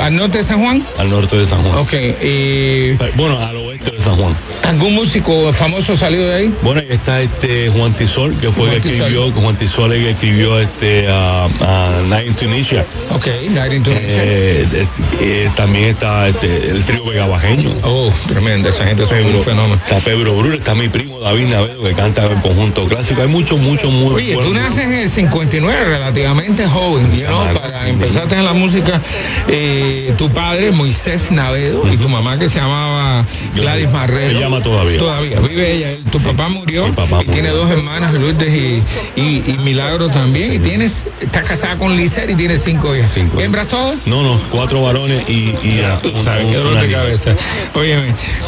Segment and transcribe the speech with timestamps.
[0.00, 0.86] ¿Al norte de San Juan?
[0.96, 1.78] Al norte de San Juan.
[1.78, 1.92] Ok,
[2.22, 2.92] y...
[3.16, 4.36] Bueno, al oeste de San Juan.
[4.64, 6.54] ¿Algún músico famoso salió de ahí?
[6.62, 10.10] Bueno, ahí está este Juan Tisol, que fue el que escribió, Juan Tisol el que
[10.10, 12.86] escribió este a Night in Tunisia.
[13.10, 14.06] Ok, Night in Tunisia.
[14.08, 14.86] Eh,
[15.20, 17.76] eh, también está este, el trío Vegabajeño.
[17.82, 19.74] Oh, tremendo, esa gente es un fenómeno.
[19.74, 23.22] Está Pedro Brul, está mi primo David Navedo, que canta el conjunto clásico.
[23.22, 24.16] Hay muchos, muchos, muchos.
[24.16, 27.54] Oye, tú naces en el 59, relativamente joven, ¿no?
[27.54, 29.00] Para empezar en la música,
[29.48, 29.71] eh,
[30.18, 34.38] tu padre, Moisés Navedo, y tu mamá que se llamaba Gladys Marrero.
[34.38, 34.98] Se llama todavía.
[34.98, 35.88] Todavía, vive ella.
[36.10, 36.86] Tu papá murió
[37.20, 38.82] y tiene dos hermanas, Lourdes y,
[39.20, 40.54] y, Milagro también.
[40.54, 43.10] Y tienes, estás casada con Lizer y tienes cinco hijas.
[43.14, 43.40] Cinco.
[43.40, 43.98] ¿Hembras todas?
[44.06, 47.36] No, no, cuatro varones y, y de cabeza.
[47.74, 47.96] Oye,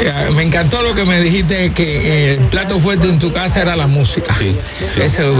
[0.00, 3.62] eh, me encantó lo que me dijiste que eh, el plato fuerte en tu casa
[3.62, 4.36] era la música.
[4.38, 4.56] Sí,
[4.96, 5.34] Eso,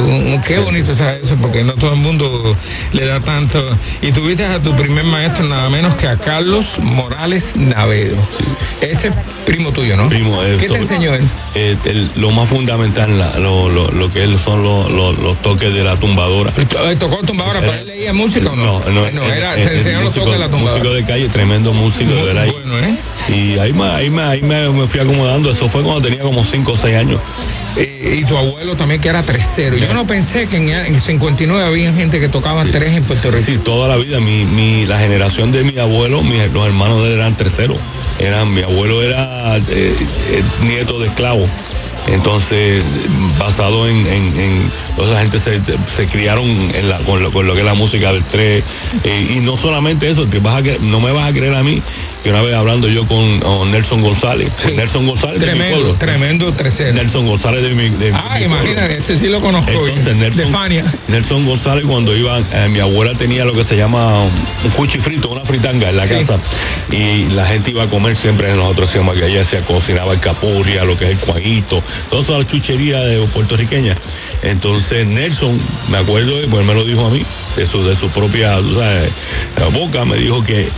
[0.47, 2.56] qué bonito saber eso, porque no todo el mundo
[2.92, 3.77] le da tanto.
[4.03, 8.16] Y tuviste a tu primer maestro nada menos que a Carlos Morales Navedo.
[8.80, 9.10] Ese
[9.45, 10.08] primo tuyo, ¿no?
[10.08, 11.28] Primo, ¿Qué te enseñó él?
[11.55, 11.77] Eh,
[12.14, 16.53] lo más fundamental, lo, lo, lo, que él son los toques de la tumbadora.
[16.98, 17.61] ¿Tocó tumbadora?
[17.61, 18.81] ¿Pero él leía música o no?
[18.81, 20.78] No, no, no era, enseñó los toques de la tumbadora.
[20.78, 22.47] Músico de calle, tremendo músico, de verdad.
[22.53, 22.98] Bueno, ¿eh?
[23.28, 26.72] Y ahí, me, ahí, me, ahí me, fui acomodando, eso fue cuando tenía como 5
[26.72, 27.20] o 6 años.
[27.77, 29.77] y tu abuelo también que era tercero.
[29.77, 33.44] Yo no pensé que en, el 59 había gente que tocaba tres en Puerto Rico.
[33.47, 34.20] Sí, toda la vida.
[34.20, 37.79] Mi, mi, la generación de mi abuelo, los hermanos de él eran terceros.
[38.19, 41.48] Eran, mi abuelo era eh, eh, nieto de esclavo.
[42.06, 42.84] Entonces,
[43.39, 45.39] basado en, en, en esa gente
[45.97, 46.71] se, criaron
[47.06, 48.62] con, lo, con, lo, que es la música del tres.
[49.03, 51.83] Eh, y no solamente eso, vas a, no me vas a creer a mí
[52.25, 55.98] que una vez hablando yo con, Nelson González, Nelson González tremendo, de mi pueblo.
[55.98, 56.94] Tremendo tercero.
[56.94, 59.70] Nelson González de mi, de, Ah, imagínate, ese sí lo conozco.
[59.70, 60.94] Entonces, Nelson, de Fania.
[61.06, 65.42] Nelson González cuando iba, eh, mi abuela tenía lo que se llama un cuchifrito, una
[65.42, 66.41] fritanga en la casa.
[66.91, 70.83] Y la gente iba a comer siempre, nosotros decíamos que ella se cocinaba el capuria,
[70.83, 73.99] lo que es el cuajito, toda esa chuchería de puertorriqueña.
[74.43, 75.60] Entonces Nelson,
[75.91, 77.22] me acuerdo, pues me lo dijo a mí,
[77.54, 78.60] de su, de su propia
[79.70, 80.70] boca, me dijo que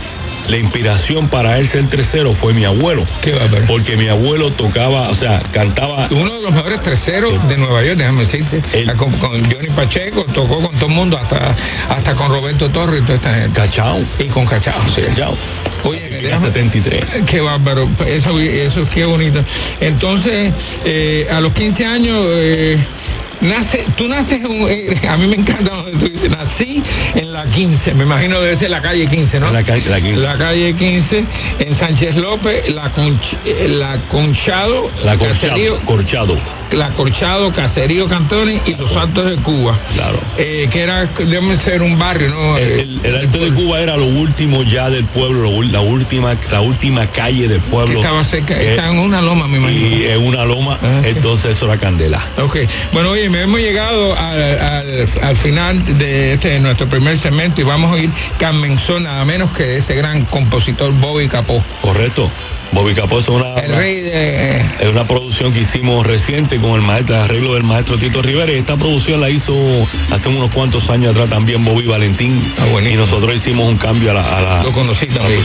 [0.47, 3.05] la inspiración para él ser tercero fue mi abuelo.
[3.21, 3.33] Qué
[3.67, 6.07] Porque mi abuelo tocaba, o sea, cantaba.
[6.11, 8.61] Uno de los mejores terceros de Nueva York, déjame decirte.
[8.95, 11.55] con, Johnny Pacheco, tocó con todo el mundo, hasta,
[11.89, 13.59] hasta con Roberto Torres y toda esta gente.
[13.59, 14.05] Cachao.
[14.19, 15.01] Y con Cachao, sí.
[15.01, 15.37] Cachao.
[15.83, 17.05] Oye, déjame, 73.
[17.25, 19.43] Qué bárbaro, eso, eso qué bonito.
[19.79, 20.53] Entonces,
[20.85, 22.17] eh, a los 15 años.
[22.29, 22.77] Eh,
[23.41, 26.81] Nace, tú naces, eh, a mí me encanta donde tú dices, nací
[27.13, 29.51] en la 15, me imagino debe ser la calle 15, ¿no?
[29.51, 30.21] La, calle, la 15.
[30.21, 31.25] La calle 15,
[31.59, 32.91] en Sánchez López, la,
[33.45, 36.37] eh, la Conchado, la Corchado, Corchado.
[36.71, 39.79] La Corchado, Caserío Cantones y Los Altos de Cuba.
[39.93, 40.19] Claro.
[40.37, 42.57] Eh, que era, debe ser un barrio, ¿no?
[42.57, 47.47] El, Alto de Cuba era lo último ya del pueblo, la última, la última calle
[47.47, 47.99] del pueblo.
[47.99, 49.97] estaba cerca, estaba en una loma, me imagino.
[49.97, 52.31] Y en una loma, ah, entonces eso era Candela.
[52.37, 52.57] Ok,
[52.91, 58.09] bueno, oye, hemos llegado al, final de este nuestro primer segmento y vamos a ir
[58.39, 61.63] Carmenzón, nada menos que ese gran compositor Bobby Capó.
[61.81, 62.31] Correcto.
[62.71, 67.53] Bobby Capó es una, es una producción que hicimos reciente con el maestro, el arreglo
[67.53, 68.51] del maestro Tito Rivera.
[68.51, 69.53] Y esta producción la hizo
[70.11, 72.53] hace unos cuantos años atrás también Bobby Valentín.
[72.57, 74.37] Ah, y nosotros hicimos un cambio a la.
[74.37, 75.43] A la Lo conocí también.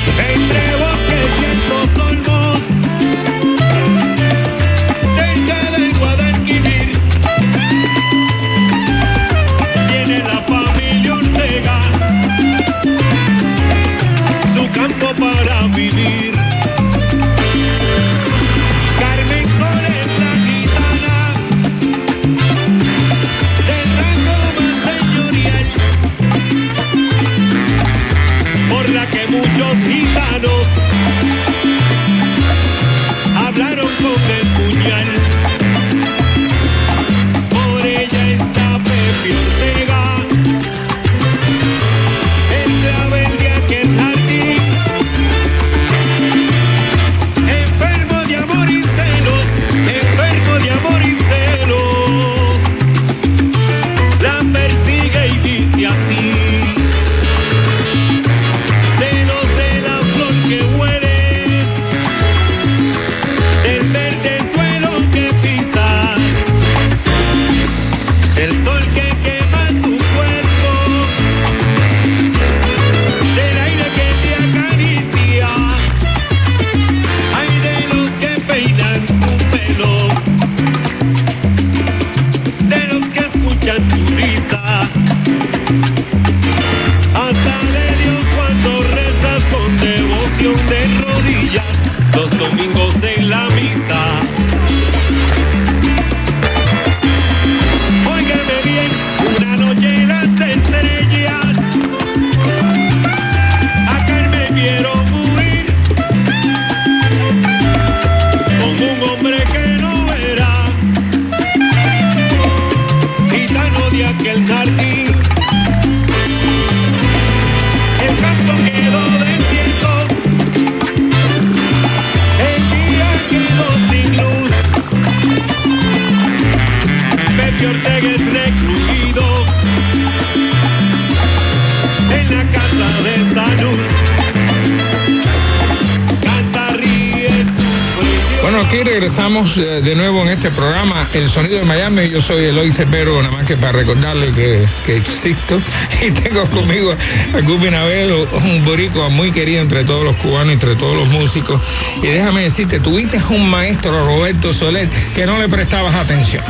[140.43, 140.82] Este programa,
[141.15, 142.09] El Sonido de Miami.
[142.09, 145.61] Yo soy Eloy Cepero, nada más que para recordarle que, que existo.
[146.03, 150.75] Y tengo conmigo a Gubi Navelo, un boricua muy querido entre todos los cubanos, entre
[150.75, 151.61] todos los músicos.
[152.03, 156.43] Y déjame decirte, tuviste un maestro, Roberto Soler, que no le prestabas atención.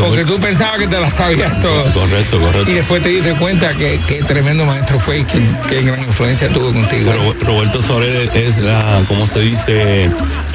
[0.00, 1.92] porque tú pensabas que te las sabías todas.
[1.92, 2.70] Correcto, correcto.
[2.70, 5.24] Y después te diste cuenta que, que tremendo maestro fue y
[5.68, 7.12] qué gran influencia tuvo contigo.
[7.42, 10.10] Roberto Soler es la, ¿cómo se dice?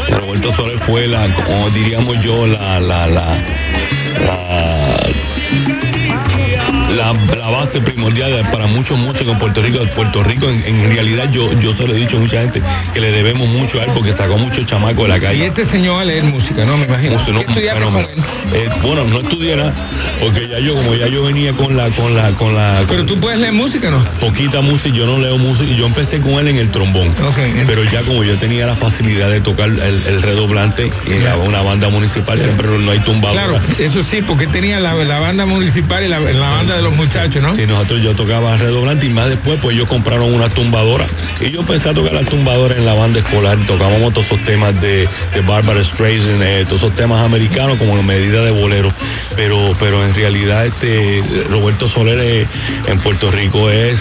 [0.09, 3.37] Roberto Soler fue la, como diríamos yo, la, la, la,
[4.25, 5.11] la
[6.91, 7.13] la,
[7.49, 9.79] base primordial para muchos músicos en Puerto Rico.
[9.95, 12.61] Puerto Rico, en, realidad, yo, yo se lo he dicho a mucha gente
[12.93, 15.43] que le debemos mucho a él porque sacó muchos chamacos de la calle.
[15.43, 16.77] Y este señor a leer música, ¿no?
[16.77, 17.17] Me imagino.
[18.53, 19.73] Eh, bueno, no estudiara
[20.19, 22.83] porque ya yo, como ya yo venía con la, con la, con la.
[22.87, 24.03] Pero tú puedes leer música, ¿no?
[24.19, 25.69] Poquita música, yo no leo música.
[25.69, 27.13] y Yo empecé con él en el trombón.
[27.67, 32.39] Pero ya como yo tenía la facilidad de tocar el, redoblante en una banda municipal,
[32.39, 33.33] siempre no hay tumbado.
[33.33, 37.41] Claro, eso sí, porque tenía la, banda municipal y la, la banda de los muchachos,
[37.41, 37.55] ¿no?
[37.55, 41.07] Sí, nosotros yo tocaba redoblante y más después pues ellos compraron una tumbadora
[41.39, 44.79] y yo empecé a tocar la tumbadora en la banda escolar, tocábamos todos esos temas
[44.81, 48.05] de, de Barbara Streisand, eh, todos esos temas americanos como en
[48.41, 48.91] de bolero,
[49.35, 52.47] pero pero en realidad este Roberto Soler eh,
[52.87, 53.99] en Puerto Rico es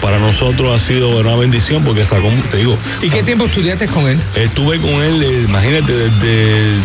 [0.00, 2.78] para nosotros ha sido una bendición porque sacó, te digo.
[3.02, 4.20] ¿Y qué tiempo estudiaste con él?
[4.34, 6.80] Estuve con él, eh, imagínate, desde,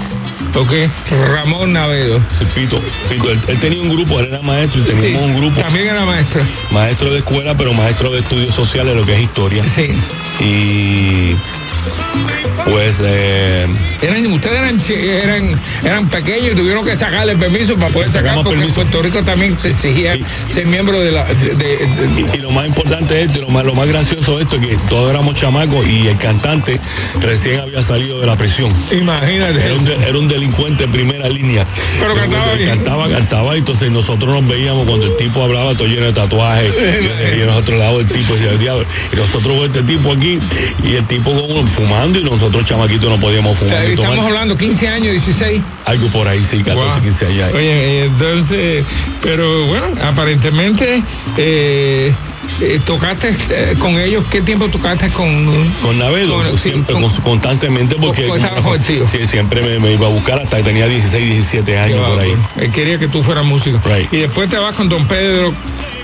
[0.55, 0.71] Ok,
[1.09, 2.21] Ramón Navedo.
[2.37, 2.79] Sí, Pito,
[3.09, 3.31] Pito.
[3.31, 5.59] Él, tenía un grupo, él era maestro y teníamos un grupo.
[5.59, 6.43] También era maestro.
[6.71, 9.65] Maestro de escuela, pero maestro de estudios sociales, lo que es historia.
[9.75, 9.89] Sí.
[10.39, 11.35] Y
[12.65, 13.67] pues eh,
[14.01, 18.63] eran, ustedes eran, eran, eran pequeños y tuvieron que sacarle permiso para poder sacar porque
[18.63, 20.15] en Puerto Rico también se exigía
[20.53, 21.25] ser miembro de la
[22.33, 25.09] y, lo más importante es lo más, lo más gracioso de esto es que todos
[25.09, 26.79] éramos chamacos y el cantante
[27.21, 28.71] recién había salido de la prisión.
[28.91, 29.65] Imagínate.
[29.65, 31.65] Era un, delincuente en primera línea.
[31.99, 32.69] Pero cantaba bien.
[32.69, 36.73] cantaba cantaba y entonces nosotros nos veíamos cuando el tipo hablaba todo lleno de tatuajes
[36.73, 40.39] y, nosotros lado del tipo y, diablo, y nosotros con este tipo aquí
[40.83, 43.85] y el tipo con fumando y nosotros chamaquitos no podíamos fumar.
[43.85, 45.61] estamos hablando 15 años, 16.
[45.85, 47.51] Algo por ahí, sí, 14, 15 años.
[47.53, 48.85] Oye, entonces,
[49.21, 51.03] pero bueno, aparentemente
[51.37, 52.13] eh,
[52.61, 54.25] eh, ¿Tocaste eh, con ellos?
[54.31, 55.73] ¿Qué tiempo tocaste con...?
[55.81, 58.29] Con Navedo, siempre, constantemente, porque...
[58.87, 62.35] sí, siempre me, iba a buscar hasta que tenía 16, 17 años por ahí.
[62.57, 63.79] Él quería que tú fueras músico.
[64.11, 65.53] Y después te vas con Don Pedro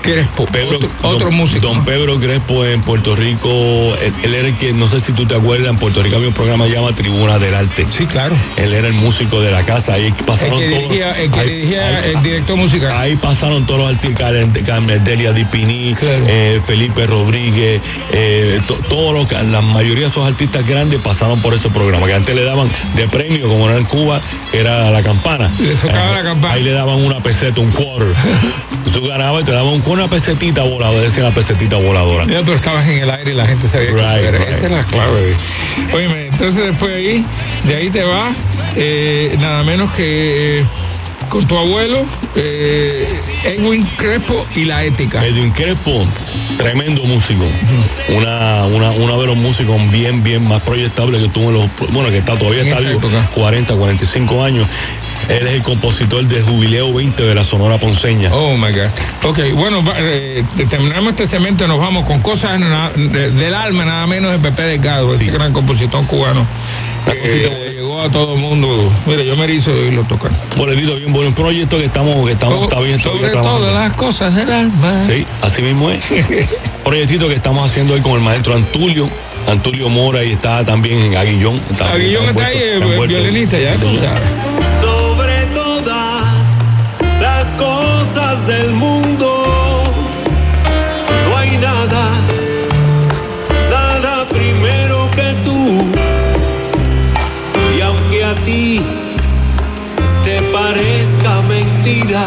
[0.02, 1.60] Crespo, Pedro, otro, músico.
[1.60, 5.34] Don Pedro Crespo en Puerto Rico, él, era el que, no sé si tú te
[5.34, 7.86] acuerdas, en Puerto Rico había un programa llamado Tribuna del Arte.
[7.96, 8.34] Sí, claro.
[8.56, 12.00] Él era el músico de la casa, ahí pasaron el que dirigía, el, que dirigía
[12.00, 12.96] el director musical.
[12.96, 14.32] Ahí pasaron todos los artistas,
[15.04, 15.94] Delia Dipini,
[16.32, 17.82] eh, Felipe Rodríguez,
[18.12, 22.44] eh, todos la mayoría de esos artistas grandes pasaron por ese programa, que antes le
[22.44, 24.20] daban de premio, como era en Cuba,
[24.52, 25.50] era la campana.
[25.58, 26.54] Le la campana.
[26.54, 28.14] Ahí le daban una peseta, un quarter.
[28.92, 32.26] Tú ganabas y te daban una pesetita voladora, decía la pesetita voladora.
[32.26, 35.36] Ya tú estabas en el aire y la gente sabía que Esa era la clave.
[35.92, 37.26] Oye, entonces después de ahí,
[37.64, 38.36] de ahí te vas,
[38.76, 40.64] eh, nada menos que
[41.30, 45.24] con tu abuelo, eh, Edwin Crespo y la ética.
[45.24, 46.06] Edwin Crespo,
[46.58, 47.44] tremendo músico.
[48.08, 52.10] una, una, una de los músicos bien, bien más proyectables que tuvo en los, bueno,
[52.10, 53.00] que está todavía está vivo,
[53.34, 54.66] 40, 45 años.
[55.28, 58.34] Él es el compositor del Jubileo 20 de la Sonora Ponceña.
[58.34, 58.90] Oh my God.
[59.24, 64.38] Ok, bueno, eh, terminamos este segmento, nos vamos con cosas del alma, nada menos de
[64.38, 66.46] Pepe Delgado, ese gran compositor cubano.
[67.06, 68.92] Eh, llegó a todo el mundo.
[69.06, 70.30] Mire, yo me hizo de oírlo tocar.
[70.56, 74.52] Bueno, bien, buen proyecto que estamos, que estamos, está bien, Sobre todas las cosas del
[74.52, 75.06] alma.
[75.10, 76.02] Sí, así mismo es.
[76.84, 79.08] Proyectito que estamos haciendo hoy con el maestro Antulio.
[79.46, 81.62] Antulio Mora y está también Aguillón.
[81.70, 84.49] Está, Aguillón está, ahí, el eh, violinista, ya tú Sobre
[87.60, 89.28] cosas del mundo,
[91.28, 92.04] no hay nada,
[93.70, 95.60] nada primero que tú.
[97.76, 98.82] Y aunque a ti
[100.24, 102.24] te parezca mentira,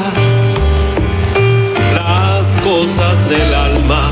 [2.00, 4.12] las cosas del alma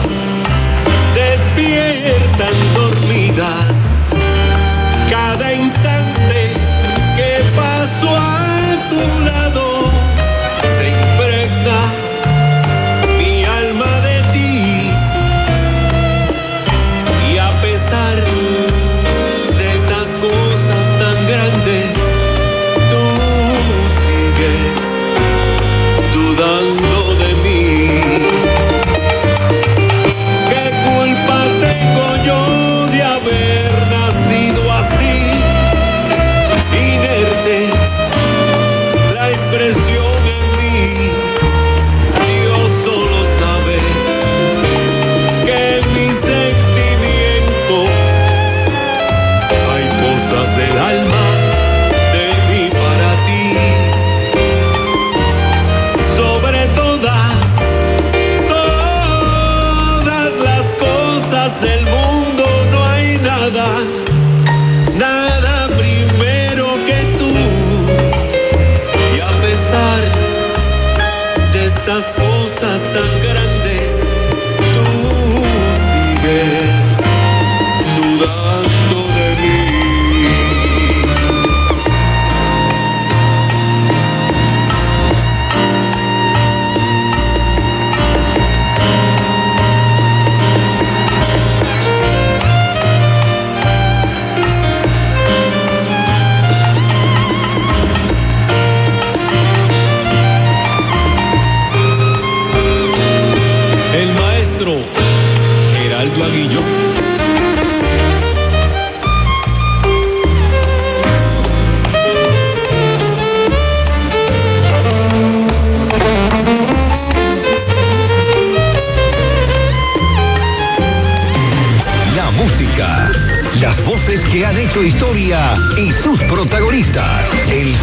[1.13, 3.60] despiertan dormidas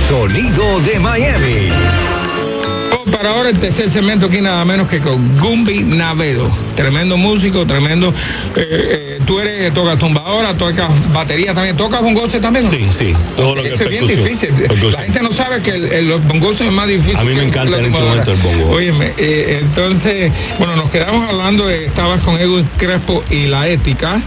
[0.08, 1.68] sonido de Miami.
[3.12, 6.48] Para ahora el tercer segmento aquí nada menos que con Gumbi Navedo.
[6.76, 8.14] Tremendo músico, tremendo.
[8.54, 12.70] eh, eh, tú eres, tocas tumbadora, tocas batería también, tocas bongose también.
[12.70, 13.12] Sí, sí.
[13.36, 14.50] Todo lo que es bien difícil.
[14.54, 14.92] Percusión.
[14.92, 17.16] La gente no sabe que el, el- los bongos es más difícil.
[17.16, 18.14] A mí me encanta la el tumbadora.
[18.16, 18.76] instrumento del bongo.
[18.76, 24.20] Óyeme, eh, entonces, bueno, nos quedamos hablando de, estabas con Edwin Crespo y la ética.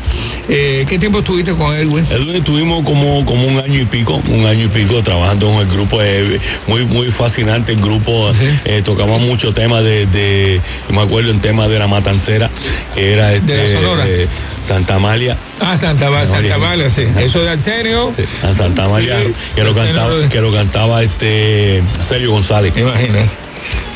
[0.54, 2.06] Eh, ¿Qué tiempo estuviste con Edwin?
[2.12, 5.68] Edwin estuvimos como, como un año y pico, un año y pico trabajando con el
[5.74, 8.50] grupo, eh, muy muy fascinante el grupo, Sí.
[8.66, 12.50] eh, tocamos muchos temas de, de, me acuerdo en tema de la matancera,
[12.94, 14.04] que era este, De la Sonora.
[14.10, 14.28] eh,
[14.68, 17.04] Santa Amalia, Ah, Santa, Ba- Santa María, sí.
[17.18, 18.14] Eso de Arsenio.
[18.18, 22.74] sí, a Santa Amalia, Sí, que lo cantaba, que lo cantaba este Sergio González.
[22.76, 23.30] Imagínate.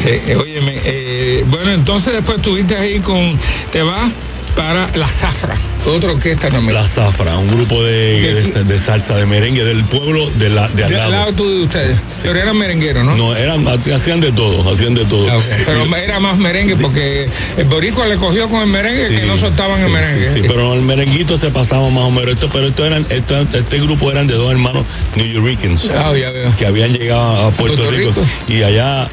[0.05, 3.37] Sí, óyeme, eh, bueno, entonces después estuviste ahí con,
[3.73, 4.09] te vas
[4.55, 6.73] para La Zafra, otra orquesta también.
[6.73, 10.83] La Zafra, un grupo de, de, de salsa, de merengue del pueblo de, la, de
[10.85, 11.33] al de al lado lado.
[11.35, 11.99] tú de ustedes.
[12.23, 13.15] Pero eran merengueros, ¿no?
[13.15, 15.27] No, eran, hacían de todo, hacían de todo.
[15.29, 15.39] Ah.
[15.65, 19.37] Pero era más merengue porque el boricua le cogió con el merengue que Sí, no
[19.37, 20.33] soltaban el merengue.
[20.35, 22.33] Sí, pero el merenguito se pasaba más o menos.
[22.33, 24.85] Esto, pero esto eran, esto- este grupo eran de dos hermanos
[25.15, 26.11] New Yorkers Ah,
[26.57, 28.27] que habían llegado a Puerto, Puerto Rico, Rico.
[28.47, 29.07] y allá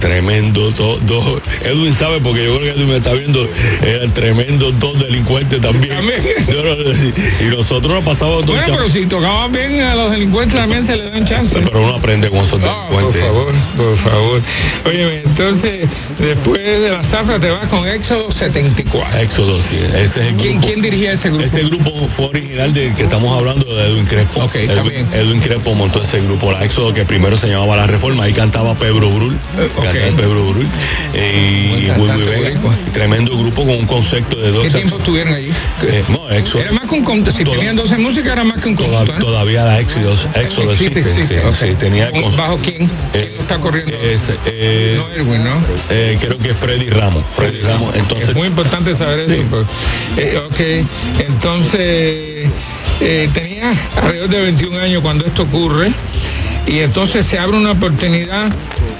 [0.00, 3.48] tremendo dos dos Edwin sabe porque yo creo que Edwin me está viendo
[3.86, 5.92] eran tremendos dos delincuentes también,
[7.40, 11.12] y nosotros nos pasábamos Bueno, pero si tocaban bien a los delincuentes también se les
[11.12, 11.54] dan chance.
[11.64, 14.42] pero uno aprende con esos Ah, por delincuentes favor, por favor.
[14.86, 15.88] Oye, entonces,
[16.18, 19.18] después de la zafra te vas con Éxodo 74.
[19.20, 20.66] Éxodo sí, ese es el ¿Quién, grupo.
[20.66, 21.44] quién dirigía ese grupo?
[21.44, 24.40] Ese grupo fue original del que estamos hablando de Edwin Crespo.
[24.44, 25.08] Ok, Edwin.
[25.12, 28.24] Edwin Crespo montó ese grupo, la Éxodo, que primero se llamaba La Reforma.
[28.24, 29.34] Ahí cantaba Pedro Brul.
[29.58, 29.68] Eh,
[31.14, 32.60] eh, y Willy Vega.
[32.92, 34.64] Tremendo grupo con un concepto de dos.
[34.64, 35.50] ¿Qué tiempo estuvieron allí?
[35.82, 36.28] Eh, no.
[36.30, 37.32] Era más que un conjunto.
[37.32, 39.12] Si tenían 12 músicas, era más que un conjunto.
[39.12, 39.18] ¿eh?
[39.20, 41.20] Todavía la Éxodo, Éxodo Existe, existe.
[41.20, 41.54] existe, sí, ok.
[41.60, 42.76] sí, tenía ¿Con- con- ¿Bajo quién?
[43.12, 43.92] ¿Quién eh, está corriendo?
[44.00, 44.20] es,
[44.96, 45.64] no Erwin, ¿no?
[45.88, 47.24] creo que es Freddy Ramos.
[47.36, 47.94] Freddy Ramos.
[47.94, 49.42] Entonces, es muy importante saber eso.
[49.50, 49.66] Pues.
[50.46, 50.60] Ok,
[51.18, 52.48] entonces
[52.98, 55.92] tenía alrededor de 21 años cuando esto ocurre
[56.66, 58.52] y entonces se abre una oportunidad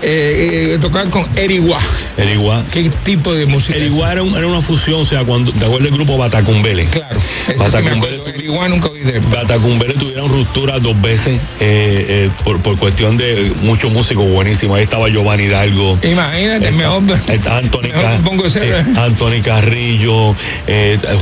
[0.02, 1.78] eh, eh, de tocar con Eriguá.
[2.16, 2.64] Eriguá.
[2.72, 3.76] ¿Qué tipo de música?
[3.76, 6.86] El igual era, un- era una fusión, o sea, cuando, ¿te acuerdas del grupo Batacumbele?
[6.86, 8.20] Claro, sí Batacumbele.
[8.26, 9.18] Eriguá nunca oí de.
[9.20, 14.78] Batacumbele tuvieron ruptura dos veces eh, eh, por, por cuestión de muchos músicos buenísimos.
[14.78, 15.98] Ahí estaba Giovanni Hidalgo.
[16.02, 17.02] Imagínate, Está- mejor.
[17.28, 20.34] está Anthony, mejor Anthony Carrillo,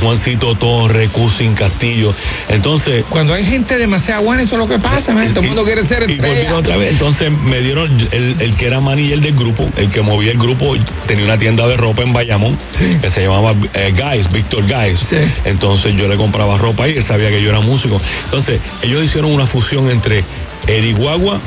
[0.01, 2.13] Juancito Torres, Cusin Castillo.
[2.47, 5.29] Entonces, Cuando hay gente demasiado buena, eso es lo que pasa, man.
[5.33, 6.57] todo el mundo quiere ser y volvieron estrella.
[6.59, 6.91] otra vez.
[6.93, 10.75] Entonces me dieron el, el que era manager del grupo, el que movía el grupo,
[11.07, 12.97] tenía una tienda de ropa en Bayamón Sí.
[13.01, 14.99] que se llamaba eh, Guys, Víctor Guys.
[15.09, 15.17] Sí.
[15.45, 18.01] Entonces yo le compraba ropa y él sabía que yo era músico.
[18.25, 20.23] Entonces ellos hicieron una fusión entre
[20.67, 21.39] Eri Guagua,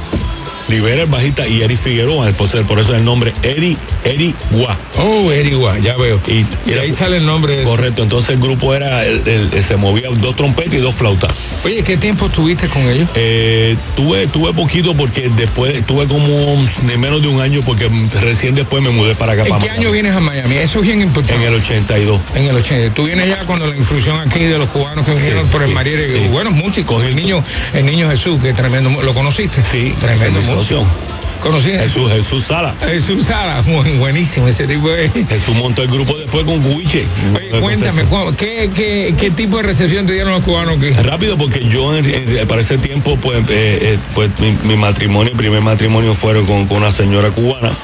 [0.69, 4.35] Rivera el bajista y Eri Figueroa, por eso, por eso es el nombre Eri, Eri
[4.51, 4.79] Gua.
[4.99, 6.21] Oh, Eriguá, ya veo.
[6.29, 7.63] Y, Y ahí sale el nombre.
[7.65, 11.33] Correcto, entonces el grupo era, el- el- se movía dos trompetas y dos flautas.
[11.65, 13.09] Oye, ¿qué tiempo estuviste con ellos?
[13.15, 17.89] Eh, tuve, tuve poquito porque después, tuve como de menos de un año porque
[18.21, 19.43] recién después me mudé para acá.
[19.43, 19.85] ¿En para qué Miami.
[19.85, 20.57] año vienes a Miami?
[20.57, 21.35] Eso es bien importante.
[21.47, 22.21] En el 82.
[22.35, 22.95] En el 80.
[22.95, 26.17] Tú vienes ya cuando la inclusión aquí de los cubanos que vinieron por el Mariere,
[26.17, 26.29] sí.
[26.29, 29.63] buenos músicos, el niño, el niño Jesús, que es tremendo, ¿lo conociste?
[29.73, 32.75] Sí, tremendo mi Jesús, Jesús Sala.
[32.81, 35.09] Jesús Sara, muy buenísimo ese tipo de...
[35.11, 37.05] Jesús montó el grupo después con Guiche.
[37.37, 40.91] Oye, cuéntame, cu- ¿qué, qué, qué tipo de recepción te dieron los cubanos aquí?
[40.91, 42.05] Rápido, porque yo en-
[42.39, 46.67] en- para ese tiempo, pues, eh, eh, pues mi, mi matrimonio, primer matrimonio fueron con,
[46.69, 47.77] con una señora cubana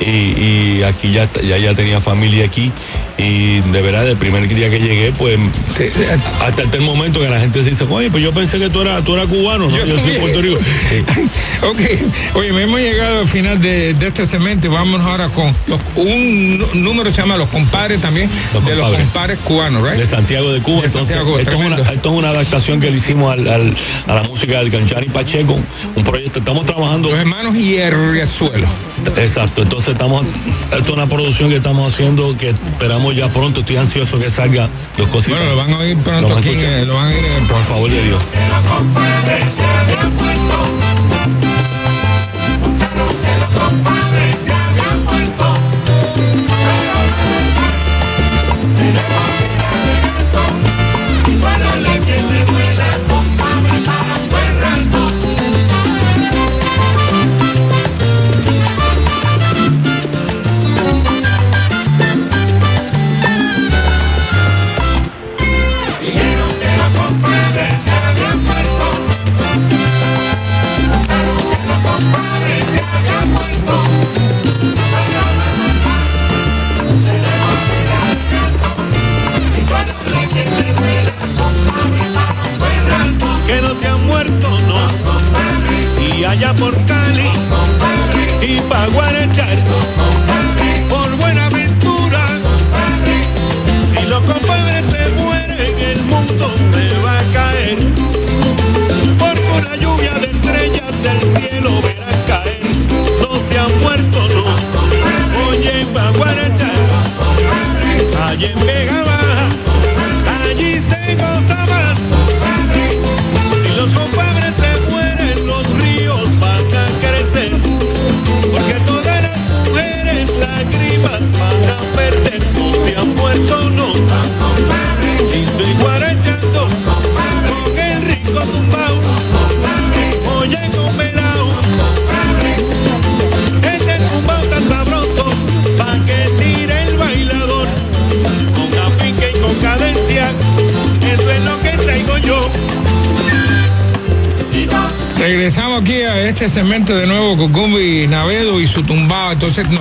[0.00, 2.72] y, y aquí ya, ya, ya tenía familia aquí
[3.16, 5.38] y de verdad, el primer día que llegué, pues
[6.40, 9.04] hasta el momento que la gente se dice, oye, pues yo pensé que tú eras,
[9.04, 9.76] tú eras cubano, ¿no?
[9.76, 10.58] Yo, soy de Puerto Rico.
[10.90, 11.04] Sí.
[11.62, 11.80] ok,
[12.34, 15.80] oye, me hemos llegado al final de, de este segmento y vamos ahora con los-
[15.96, 19.04] un nú- número que se llama Los Compadres también, Los de los Compadres.
[19.06, 19.98] compadres cubanos, ¿right?
[20.00, 20.80] De Santiago de Cuba.
[20.82, 21.92] De Entonces, Santiago, esto, es una, tremendo.
[21.92, 25.58] esto es una adaptación que le hicimos al, al- a la música del Canchani Pacheco,
[25.96, 27.10] un proyecto, estamos trabajando.
[27.10, 28.66] Los hermanos Hierriazuelo.
[29.16, 30.24] Exacto, entonces estamos,
[30.72, 34.68] esto es una producción que estamos haciendo que esperamos ya pronto, estoy ansioso que salga
[34.96, 35.38] dos cositas.
[35.38, 37.46] Bueno, lo van a oír pronto Lo van a aquí, eh, lo van a el
[37.46, 38.22] Por favor de Dios.
[43.52, 45.44] Compadres se habían muerto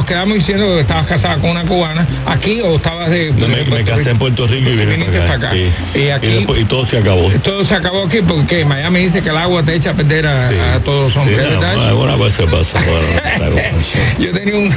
[0.03, 3.31] nos quedamos diciendo que estabas casada con una cubana aquí o estabas de.
[3.33, 5.47] No, me, me casé en Puerto Rico y vine Viniste para acá.
[5.49, 5.55] acá.
[5.93, 5.99] sí.
[5.99, 7.29] Y aquí- después- y todo se acabó.
[7.43, 10.49] Todo se acabó aquí porque Miami dice que el agua te echa a perder a,
[10.49, 10.55] Sí.
[10.59, 12.85] a todos los hombres, Sí, no, cosa pasa.
[12.85, 13.55] bueno,
[14.19, 14.69] yo tenía un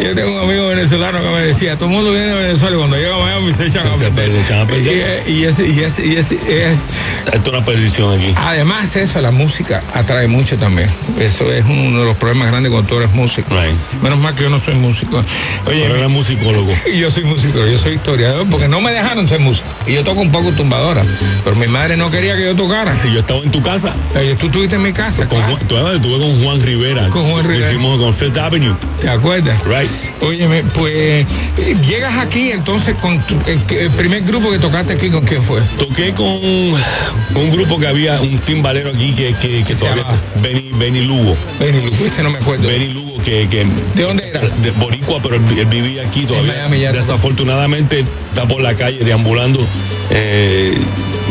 [0.00, 2.78] yo tengo un amigo venezolano que me decía todo el mundo viene de Venezuela y
[2.78, 5.28] cuando llega a Miami se echan a Se perder echan a perder.
[5.28, 8.34] y, y ese y ese y es- Esto es una perdición aquí.
[8.36, 12.88] además eso la música atrae mucho también eso es uno de los problemas grandes cuando
[12.88, 13.76] tú eres músico Right.
[14.02, 15.22] menos mal que yo no soy músico
[15.64, 16.72] Pero oye era musicólogo.
[16.92, 19.66] y yo soy músico, yo soy historiador, porque no me dejaron ser músico.
[19.86, 21.04] Y yo toco un poco tumbadora,
[21.42, 23.02] pero mi madre no quería que yo tocara.
[23.02, 25.56] Si yo estaba en tu casa, Oye, tú estuviste en mi casa, con claro.
[25.56, 27.08] Juan, tú estuve con Juan Rivera.
[27.08, 27.70] Con Juan Rivera.
[27.70, 28.76] Hicimos con Fifth Avenue.
[29.00, 29.58] ¿te acuerdas?
[29.64, 29.90] Right.
[30.20, 35.10] Óyeme, pues eh, llegas aquí entonces con tu- el, el primer grupo que tocaste aquí,
[35.10, 35.60] ¿con quién fue?
[35.78, 40.04] Toqué con un grupo que había, un timbalero aquí que, que, que todavía.
[40.42, 41.36] Benny, Benny Lugo.
[41.60, 42.66] Benny Lugo, ese no me acuerdo.
[42.66, 43.66] Benny Lugo, que, que.
[43.94, 44.40] ¿De dónde era?
[44.48, 46.52] De Boricua, pero él, él vivía aquí todavía.
[46.54, 46.92] Miami ya.
[46.92, 49.66] Desafortunadamente está por la calle deambulando.
[50.10, 50.74] Eh,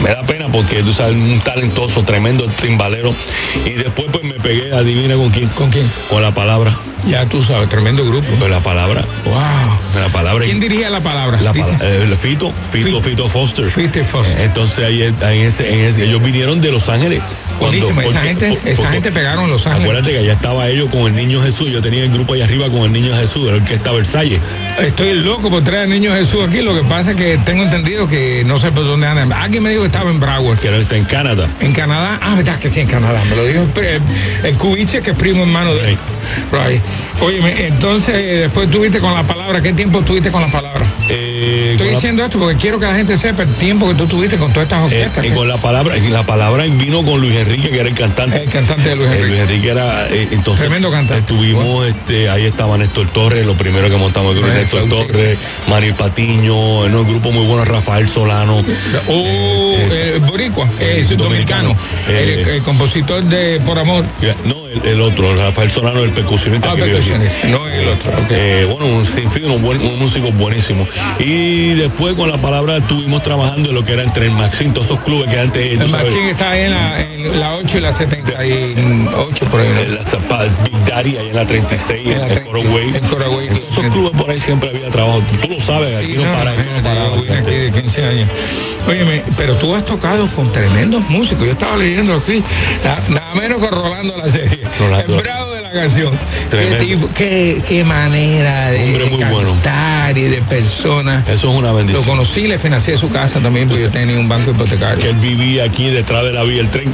[0.01, 3.13] me da pena porque tú sabes, un talentoso, tremendo timbalero.
[3.65, 5.49] Y después pues me pegué, adivina con quién.
[5.49, 5.91] ¿Con quién?
[6.09, 6.77] Con la palabra.
[7.07, 8.27] Ya tú sabes, tremendo grupo.
[8.39, 9.03] Con la palabra.
[9.25, 10.01] Wow.
[10.01, 10.45] La palabra.
[10.45, 11.41] ¿Quién dirigía la palabra?
[11.41, 11.65] La Dice.
[11.65, 13.01] pala- eh, el Fito, Fito, Fito.
[13.01, 13.71] Fito Foster.
[13.71, 14.39] Fito Foster.
[14.39, 17.21] Eh, Entonces ahí, en ese, en ese- ellos vinieron de Los Ángeles.
[17.59, 19.83] Buenísimo, esa gente- esa gente pegaron Los Ángeles.
[19.87, 21.71] Acuérdate que allá estaba ellos con el niño Jesús.
[21.71, 24.39] Yo tenía el grupo allá arriba con el niño Jesús, el que estaba Versalles.
[24.79, 28.07] Estoy loco por traer al niño Jesús aquí, lo que pasa es que tengo entendido
[28.07, 29.41] que no sé por dónde anda.
[29.41, 30.59] Alguien me dijo que estaba en Broward.
[30.59, 31.49] que era está en Canadá.
[31.59, 34.01] En Canadá, ah, verdad que sí, en Canadá, me lo dijo el, el,
[34.45, 35.97] el Cubiche, que es primo hermano de él.
[36.51, 36.81] Right.
[37.19, 40.91] Óyeme, entonces, después tuviste con la palabra, ¿qué tiempo tuviste con la palabra?
[41.09, 44.07] Eh, Estoy la- diciendo esto porque quiero que la gente sepa el tiempo que tú
[44.07, 45.25] tuviste con todas estas eh, orquestas.
[45.25, 48.43] y con la palabra, y la palabra vino con Luis Enrique, que era el cantante.
[48.43, 49.41] el cantante de Luis Eh, Luis Enrique.
[49.41, 51.19] Enrique era eh, entonces Tremendo cantante.
[51.21, 54.87] Estuvimos, este, ahí estaba Néstor Torres, lo primero que montamos el Néstor.
[54.89, 58.63] Torres, Mario Patiño, en un grupo muy bueno Rafael Solano.
[59.07, 61.75] Oh, Eh, eh, Boricua, eh, eh, dominicano,
[62.07, 64.05] el, el compositor de Por Amor.
[64.45, 66.81] No, el, el otro, Rafael Solano, el percusionista Ah, que
[67.47, 68.11] no el otro.
[68.77, 70.87] bueno, un sinfín, un, buen, un músico buenísimo.
[71.19, 74.87] Y después con la palabra estuvimos trabajando en lo que era entre el Maxim, todos
[74.87, 75.71] esos clubes que antes...
[75.73, 79.67] el sabes, Machín está ahí en la, en la 8 y la 78 por ahí.
[79.87, 82.87] la Zapa- Big Daddy, ahí en la 36, En en, la el 36, Coroway.
[82.89, 83.47] en Coroway.
[83.47, 85.21] En esos clubes por ahí siempre había trabajo.
[85.41, 87.71] Tú lo sabes, aquí no, no, para, aquí no imagínate, paraba, yo vine aquí de
[87.81, 88.29] 15 años.
[88.87, 91.45] Óyeme, pero tú has tocado con tremendos músicos.
[91.45, 92.43] Yo estaba leyendo aquí,
[92.83, 94.59] na- nada menos que Rolando la serie.
[94.79, 95.15] Rolando.
[95.17, 96.19] El bravo de la canción.
[96.49, 99.53] Qué, tipo- qué, qué manera de, Hombre muy de bueno.
[99.53, 101.23] cantar y de persona.
[101.27, 102.03] Eso es una Lo bendición.
[102.05, 105.09] conocí, le financié su casa también, porque yo tenía un banco Que hipotecario.
[105.11, 106.93] él vivía aquí detrás de la vía, el tren.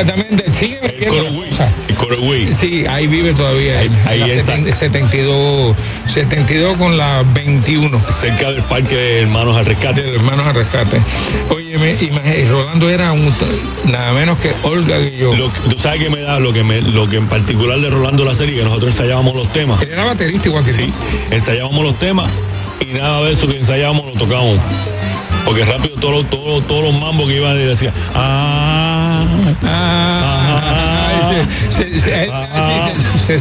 [0.00, 0.78] Exactamente, sigue
[1.08, 1.72] cosa.
[1.96, 2.56] El.
[2.60, 3.78] Sí, ahí vive todavía.
[3.80, 4.56] Ahí- ahí está.
[4.56, 5.76] 70 72,
[6.14, 8.02] 72 con la 21.
[8.20, 10.02] Cerca del parque de Hermanos al Rescate.
[10.02, 11.00] de hermanos al rescate.
[11.50, 13.32] Óyeme, imagínate, Rolando era un,
[13.84, 15.34] nada menos que Olga Guilló.
[15.34, 18.24] Lo, tú sabes que me da lo que me, lo que en particular de Rolando
[18.24, 19.80] la serie, que nosotros ensayábamos los temas.
[19.82, 20.78] Él era baterista igual que tú.
[20.84, 20.92] Sí,
[21.30, 22.30] ensayábamos los temas
[22.80, 24.58] y nada de eso que ensayábamos lo tocábamos.
[25.44, 29.26] Porque rápido todos los, todos, los- mambos que iban y decía, ah,
[29.62, 31.42] Ah,
[31.76, 32.00] se,
[32.32, 32.90] Ah.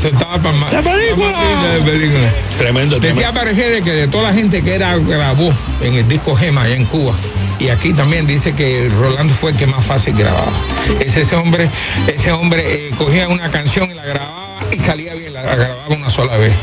[0.01, 0.73] soltaba para más.
[0.73, 1.77] ¡La película!
[1.79, 2.33] La película.
[2.57, 3.31] tremendo, Decía.
[3.33, 5.49] Pareje que de toda la gente que era grabó
[5.81, 7.15] en el disco Gema allá en Cuba.
[7.59, 10.51] Y aquí también dice que Rolando fue el que más fácil grababa.
[10.99, 11.69] Ese, ese hombre,
[12.07, 16.09] ese hombre eh, cogía una canción y la grababa y salía bien, la grababa una
[16.09, 16.53] sola vez.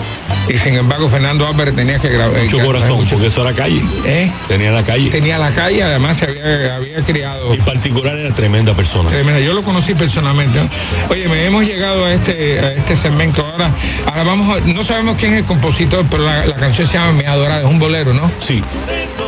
[0.48, 2.42] Y sin embargo, Fernando Álvarez tenía que grabar.
[2.42, 3.83] Mucho corazón, porque eso era calle.
[4.05, 4.33] ¿Eh?
[4.48, 5.11] Tenía la calle.
[5.11, 7.55] Tenía la calle, además se había, había criado.
[7.55, 9.11] Y particular era tremenda persona.
[9.11, 9.40] Tremenda.
[9.40, 10.68] Yo lo conocí personalmente.
[11.09, 13.74] Oye, me hemos llegado a este, a este segmento ahora.
[14.07, 17.12] Ahora vamos a, no sabemos quién es el compositor, pero la, la canción se llama
[17.12, 18.31] Mi Adorada, es un bolero, ¿no?
[18.46, 18.62] Sí.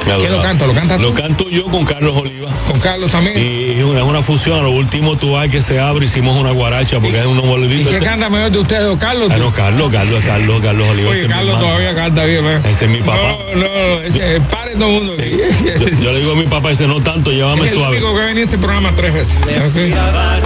[0.04, 0.66] ¿Quién lo canta?
[0.66, 1.02] ¿Lo canta tú?
[1.02, 2.50] Lo canto yo con Carlos Oliva.
[2.68, 3.38] Con Carlos también.
[3.38, 4.58] Y es una, una fusión.
[4.58, 7.92] A lo último, tú que se abre, hicimos una guaracha porque es unos ¿Y boleritos.
[7.92, 9.28] qué canta mejor de ustedes, Carlos?
[9.30, 11.01] Ah, no, Carlos, Carlos, Carlos, Carlos Oliva.
[11.10, 12.60] Oye, ese es mi Carlos todavía canta bien, ¿eh?
[12.64, 13.36] Ese es mi papá.
[13.54, 15.14] No, no, ese, pare todo el mundo.
[15.22, 17.96] Yo, yo le digo a mi papá, dice, no tanto, llévame es el suave.
[17.98, 19.46] único que ha venido a este programa tres veces.
[19.46, 19.72] Le Ok.
[19.72, 20.42] fui a dar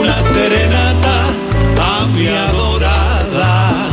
[0.00, 1.34] una serenata
[1.78, 3.90] a mi adorada.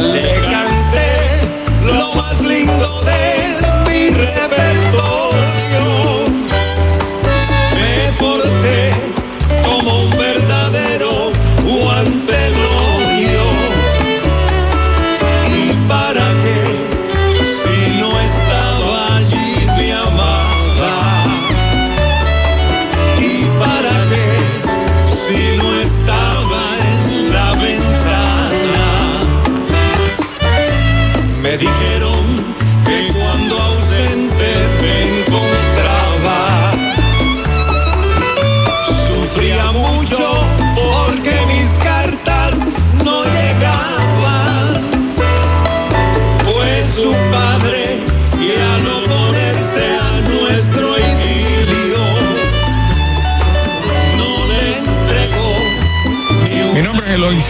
[0.00, 1.40] Le canté
[1.84, 4.65] lo más lindo de mi repertorio.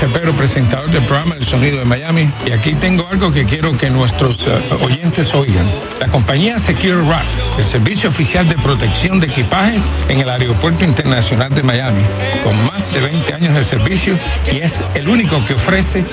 [0.00, 3.88] Cepero, presentador del programa El Sonido de Miami, y aquí tengo algo que quiero que
[3.90, 5.70] nuestros eh, oyentes oigan.
[6.00, 7.22] La compañía Secure Rock,
[7.58, 12.02] el servicio oficial de protección de equipajes en el Aeropuerto Internacional de Miami,
[12.44, 14.18] con más de 20 años de servicio
[14.52, 16.04] y es el único que ofrece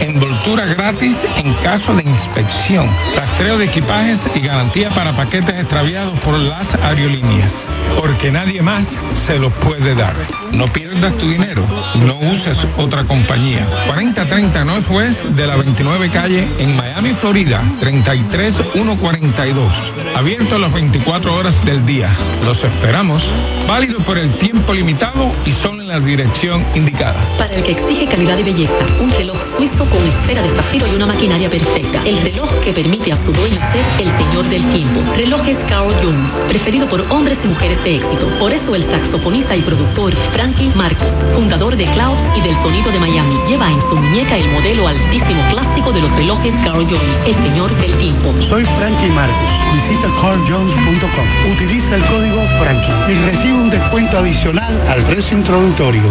[0.00, 6.38] envoltura gratis en caso de inspección, rastreo de equipajes y garantía para paquetes extraviados por
[6.38, 7.52] las aerolíneas.
[7.98, 8.84] Porque nadie más
[9.26, 10.14] se los puede dar.
[10.52, 11.66] No pierdas tu dinero,
[11.96, 13.66] no uses otra compañía.
[13.86, 19.72] 4030 Northwest de la 29 calle en Miami, Florida, 33142.
[20.14, 22.10] Abierto las 24 horas del día.
[22.44, 23.22] Los esperamos.
[23.66, 27.36] Válido por el tiempo limitado y solo en la dirección indicada.
[27.38, 30.94] Para el que exige calidad y belleza, un reloj suizo con esfera de zafiro y
[30.94, 32.02] una maquinaria perfecta.
[32.04, 35.00] El reloj que permite a su dueño ser el señor del tiempo.
[35.16, 38.28] Relojes Carl Jones, preferido por hombres y mujeres de éxito.
[38.38, 42.98] Por eso el saxofonista y productor Frankie Marcus, fundador de Clouds y del sonido de
[42.98, 47.34] Miami, lleva en su muñeca el modelo altísimo clásico de los relojes Carl Jones, el
[47.34, 48.34] señor del tiempo.
[48.48, 49.36] Soy Frankie Marcos.
[49.72, 51.52] Visita carljones.com.
[51.52, 56.02] Utiliza el código Frankie y recibe un descuento adicional al precio introductorio.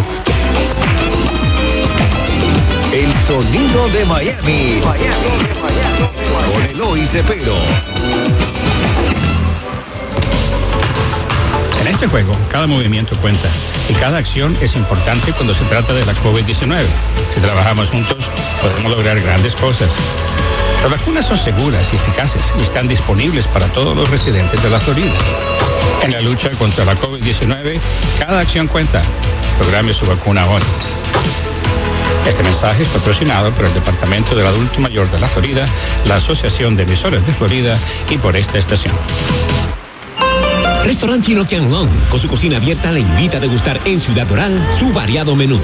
[2.93, 4.81] El sonido de Miami.
[6.51, 7.57] Con Eloy Cepero.
[11.99, 13.49] Este juego, cada movimiento cuenta
[13.89, 16.87] y cada acción es importante cuando se trata de la COVID-19.
[17.35, 18.17] Si trabajamos juntos,
[18.61, 19.91] podemos lograr grandes cosas.
[20.81, 24.79] Las vacunas son seguras y eficaces y están disponibles para todos los residentes de la
[24.79, 25.13] Florida.
[26.01, 27.81] En la lucha contra la COVID-19,
[28.17, 29.03] cada acción cuenta.
[29.57, 30.61] Programe su vacuna hoy.
[32.25, 35.67] Este mensaje es patrocinado por el Departamento del Adulto Mayor de la Florida,
[36.05, 37.77] la Asociación de Emisoras de Florida
[38.09, 38.95] y por esta estación.
[40.83, 44.59] Restaurant Chino Qian Long, con su cocina abierta, le invita a degustar en Ciudad Doral
[44.79, 45.59] su variado menú.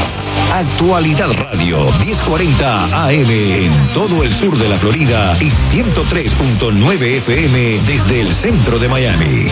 [0.52, 8.20] Actualidad Radio 1040 AM en todo el sur de la Florida y 103.9 FM desde
[8.20, 9.50] el centro de Miami.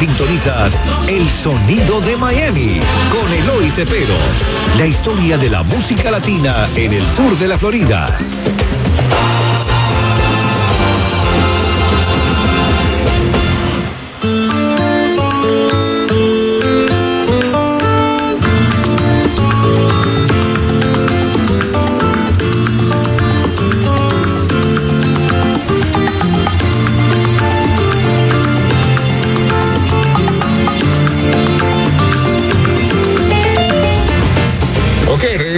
[0.00, 0.72] Sintonizas
[1.08, 2.80] El Sonido de Miami
[3.12, 4.16] con Eloy Cepero.
[4.78, 8.18] La historia de la música latina en el sur de la Florida.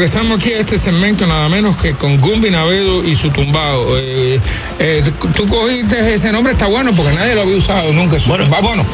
[0.02, 3.96] Regresamos aquí a este segmento nada menos que con Gumbi Navedo y su tumbado.
[4.00, 4.40] Eh,
[4.80, 8.18] eh, tú cogiste ese nombre, está bueno porque nadie lo había usado nunca.
[8.18, 8.42] Su Bueno.
[8.44, 8.62] tumbado.
[8.64, 8.86] bueno,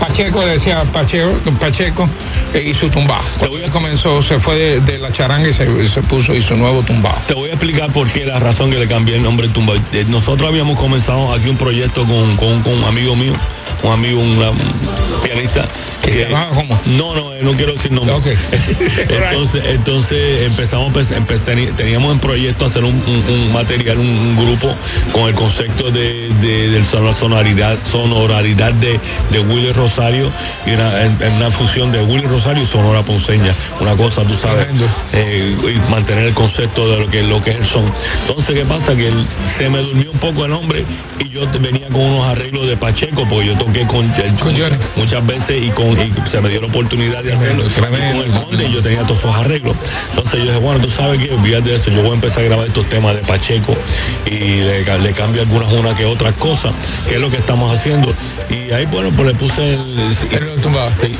[0.00, 2.10] Pacheco decía Pacheco, Pacheco
[2.54, 3.22] eh, y su tumbado.
[3.38, 6.56] Cuando él comenzó, se fue de, de la charanga y se, se puso y su
[6.56, 7.18] nuevo tumbado.
[7.28, 9.74] Te voy a explicar por qué la razón que le cambié el nombre Tumba.
[9.92, 13.32] Eh, Nosotros habíamos comenzado aquí un proyecto con, con- con un amigo mío,
[13.84, 15.68] un amigo, una- un pianista.
[16.02, 16.80] ¿Que se llamaba cómo?
[16.86, 18.14] No, no, eh, no quiero decir nombre.
[19.30, 24.36] Entonces, entonces empezamos, pues, empe- teníamos en proyecto hacer un, un- un material, un, un
[24.36, 24.74] grupo
[25.12, 28.98] con el concepto de, de, son- la sonoridad, sonoraridad de,
[29.30, 30.30] de Willy Rosario
[30.66, 30.80] y en,
[31.22, 33.54] en una fusión de Willy Rosario y Sonora Ponceña.
[33.80, 34.68] Una cosa, tú sabes,
[35.12, 37.92] eh, y mantener el concepto de lo que, lo que es el son.
[38.26, 38.94] Entonces, ¿qué pasa?
[38.96, 39.26] Que el-
[39.58, 40.84] se me durmió un poco el nombre
[41.18, 45.62] y yo venía con unos arreglos de Pacheco, porque yo toqué con, Con muchas veces
[45.62, 45.87] y, con,
[46.30, 47.64] se me dio la oportunidad de hacerlo.
[47.68, 49.76] Tremendo, Y con el conde y yo tenía todos esos arreglos.
[50.10, 52.42] Entonces yo dije, bueno, tú sabes que olvídate de eso, yo voy a empezar a
[52.42, 53.76] grabar estos temas de Pacheco
[54.26, 56.72] y le, le cambio algunas una que otras cosas,
[57.06, 58.14] que es lo que estamos haciendo.
[58.50, 60.92] Y ahí, bueno, pues le puse el, tumbado.
[61.02, 61.16] Sí.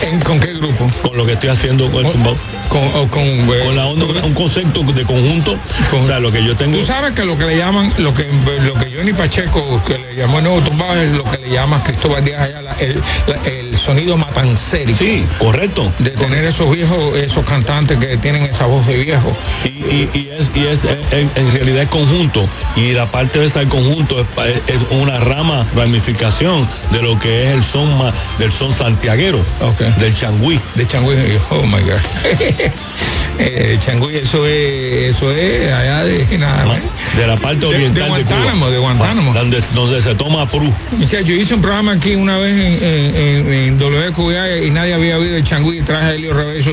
[0.00, 0.90] ¿En, ¿Con qué grupo?
[1.02, 2.36] con lo que estoy haciendo con el tumbado.
[2.68, 5.56] Con, o con, eh, Con la onda, un concepto de conjunto,
[5.92, 6.78] o sea, lo que yo tengo.
[6.78, 8.24] Tú sabes que lo que le llaman, lo que
[8.64, 11.82] lo que Johnny Pacheco, que le llamó el nuevo tumbado, es lo que le llama
[11.84, 14.98] Cristóbal Díaz Ayala, el, la- el sonido matancérico.
[14.98, 15.92] Sí, correcto.
[15.98, 19.32] De tener esos viejos, esos cantantes que tienen esa voz de viejo.
[19.64, 20.78] Y, y, y es, y es
[21.12, 24.26] en, en realidad es conjunto y la parte de ese conjunto es,
[24.66, 29.80] es una rama, ramificación de lo que es el son del son santiaguero, Ok.
[29.98, 30.60] del changüí.
[30.74, 31.16] De Changüí,
[31.50, 32.00] oh my God.
[33.38, 36.80] eh, Changüí, eso es, eso es allá de nada.
[37.16, 38.24] De la parte oriental de de.
[38.24, 39.32] Guantánamo, de Guantánamo.
[39.34, 40.72] Donde, donde se toma Prú.
[40.92, 44.94] Muchachos, yo hice un programa aquí una vez en, en, en, en WQA y nadie
[44.94, 46.66] había oído el changüí y traje a Elio Revés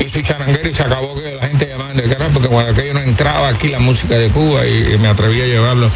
[0.00, 2.94] y su charanguero y se acabó que la gente llamando el carajo porque cuando aquello
[2.94, 5.90] no entraba aquí la música de Cuba y, me atreví a llevarlo.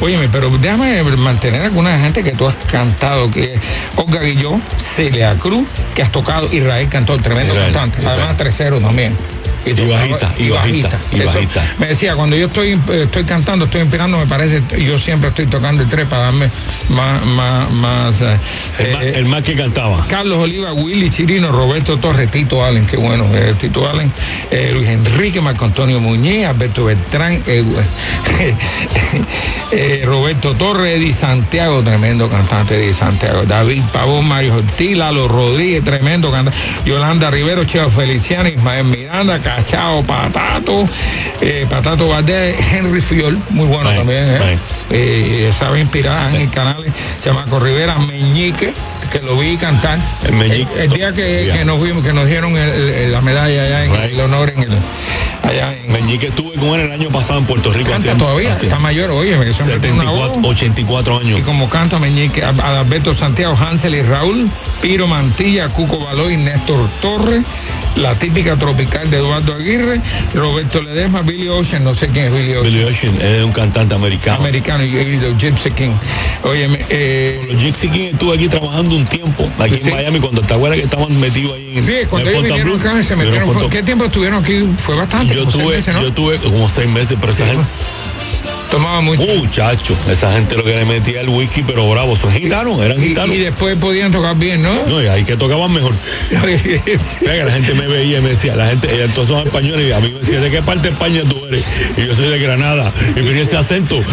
[0.00, 3.60] Óyeme, pero déjame mantener alguna gente que tú has cantado, que es
[3.96, 4.60] Olga Guilló,
[4.96, 8.20] Celia Cruz, que has tocado, Israel cantó, tremendo Israel, cantante, Israel.
[8.20, 9.16] además tercero también.
[9.66, 11.74] Y bajita, y bajita, y Eso, bajita.
[11.78, 15.82] Me decía, cuando yo estoy estoy cantando, estoy inspirando, me parece, yo siempre estoy tocando
[15.82, 16.50] el tres para darme
[16.88, 18.38] más, más, más eh,
[18.78, 20.06] El, más, eh, el más que cantaba.
[20.08, 24.12] Carlos Oliva, Willy Chirino, Roberto Torres, Tito Allen, qué bueno, eh, Tito Allen,
[24.50, 27.42] eh, Luis Enrique, Marco Antonio Muñiz, Alberto Beltrán,
[30.04, 36.30] Roberto Torres, Eddie Santiago, tremendo cantante Eddie Santiago, David Pavón, Mario Ortiz, Lalo Rodríguez, tremendo
[36.30, 40.84] cantante, Yolanda Rivero, Cheo Feliciano, Ismael Miranda, Cachao, Patato,
[41.40, 44.38] eh, Patato Valdés, Henry Fiol, muy bueno Right, también, eh.
[44.38, 44.60] right.
[44.90, 46.92] Eh, sabe inspirar en canales,
[47.24, 48.74] Chamaco Rivera, Meñique,
[49.08, 49.98] que lo vi cantar.
[50.24, 50.72] El Meñique.
[50.74, 53.92] El, el día que, que nos vimos, que nos dieron el- la medalla allá en
[53.92, 54.12] Right.
[54.12, 54.78] el honor en el,
[55.42, 57.90] allá en Meñique estuve con él el año pasado en Puerto Rico.
[57.90, 60.54] canta haciendo- todavía, haciendo está mayor, oye, eso me tiene una 74, voz.
[60.56, 61.38] 84 años.
[61.40, 64.50] Y como canta Meñique, a- a Alberto Santiago, Hansel y Raúl,
[64.82, 67.42] Piro Mantilla, Cuco Baloy, Néstor Torres,
[67.96, 70.00] la típica tropical de Eduardo Aguirre,
[70.34, 72.64] Roberto Ledesma, Billy Ocean, no sé quién es Billy Ocean.
[72.64, 74.38] Billy Ocean es un cantante americano.
[74.40, 75.92] Americano y, y los Gypsy King.
[76.42, 79.80] Óyeme, eh, Los Gypsy King estuve aquí trabajando un tiempo, aquí Sí.
[79.84, 82.76] en Miami, cuando te acuerdas que estaban metidos ahí en, Sí, cuando en ellos Fontainebleau.
[82.76, 83.48] vinieron acá se Estuvieron metieron.
[83.48, 84.62] en fue- ¿Qué tiempo estuvieron aquí?
[84.84, 85.34] Fue bastante.
[85.34, 86.02] Yo tuve, meses, ¿no?
[86.02, 87.64] yo tuve como seis meses, pero esa gente,
[88.70, 89.22] Tomaba mucho.
[89.22, 93.36] muchacho, esa gente lo que le metía el whisky, pero bravo, son gitanos, eran gitanos.
[93.36, 94.86] y después podían tocar bien, ¿no?
[94.86, 95.94] No, y ahí que tocaban mejor.
[97.20, 99.92] Mira la gente me veía y me decía, la gente, ellos todos son españoles, y
[99.92, 101.64] a mí me decía, ¿de qué parte de España tú eres?
[101.96, 103.96] Y yo soy de Granada, y tenía ese acento.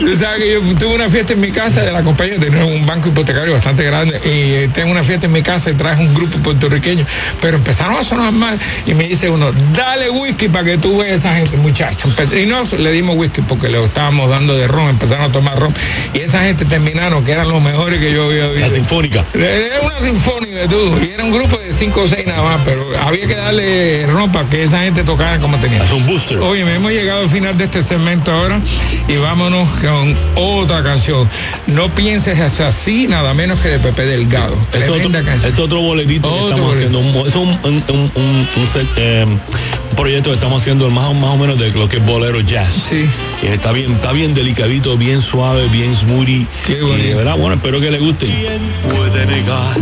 [0.00, 2.84] Tú sabes que yo tuve una fiesta en mi casa de la compañía, tenía un
[2.84, 6.14] banco hipotecario bastante grande y eh, tengo una fiesta en mi casa y traje un
[6.14, 7.06] grupo puertorriqueño,
[7.40, 11.20] pero empezaron a sonar mal y me dice uno, dale whisky para que tú veas
[11.20, 12.14] esa gente, muchachos.
[12.36, 15.74] Y no le dimos whisky porque le estábamos dando de ron, empezaron a tomar ron
[16.14, 18.68] y esa gente terminaron que eran los mejores que yo había oído.
[18.68, 19.24] La sinfónica.
[19.34, 22.86] Era una sinfónica, tú, y era un grupo de cinco o seis nada más, pero
[23.00, 25.84] había que darle ron para que esa gente tocara como tenía.
[25.84, 26.38] Es un booster.
[26.38, 28.60] Oye, me hemos llegado al final de este segmento ahora
[29.08, 31.28] y vámonos con otra canción.
[31.66, 34.56] No pienses así, nada menos que de Pepe Delgado.
[34.72, 36.76] Es otro, es otro boletito que estamos boleto.
[36.76, 36.98] haciendo.
[37.20, 38.48] un- Es un, un, un-
[38.96, 42.04] eh, un proyecto que estamos haciendo más, o- más o menos de lo que es
[42.04, 42.72] bolero jazz.
[42.90, 43.08] Sí.
[43.42, 46.46] Y está bien, está bien delicadito, bien suave, bien smoothie.
[46.66, 47.08] Qué Y bonito.
[47.08, 48.26] de verdad, bueno, espero que le guste.
[48.26, 48.62] ¿Quién
[48.96, 49.76] puede negar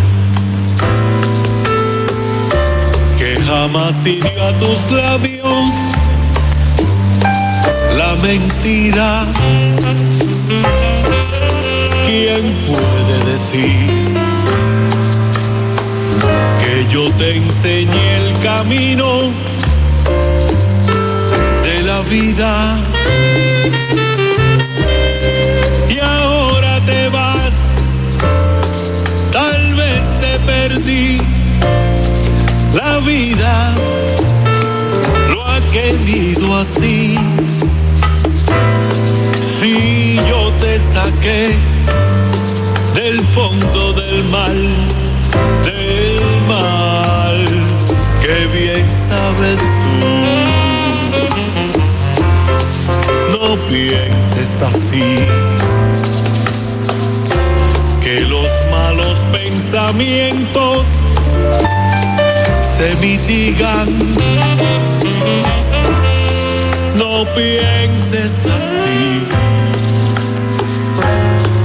[3.18, 5.72] que jamás hirió a tus labios
[7.96, 9.26] la mentira?
[12.06, 14.14] ¿Quién puede decir
[16.60, 19.32] que yo te enseñé el camino
[22.08, 22.78] vida.
[25.88, 27.52] Y ahora te vas,
[29.32, 31.20] tal vez te perdí.
[32.74, 33.74] La vida
[35.30, 37.16] lo ha querido así.
[39.60, 41.56] Si yo te saqué
[42.94, 44.56] del fondo del mal,
[45.64, 47.48] del mal,
[48.22, 50.43] que bien sabes tú.
[53.54, 55.22] No pienses así,
[58.02, 60.84] que los malos pensamientos
[62.78, 64.16] se mitigan.
[66.96, 69.22] No pienses así,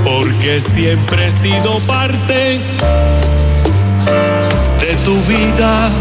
[0.04, 2.60] porque siempre he sido parte
[4.82, 5.92] de tu vida.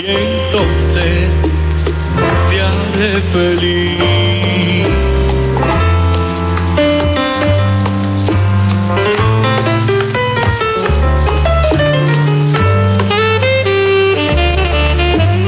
[0.00, 1.30] Y entonces
[2.50, 4.88] te haré feliz.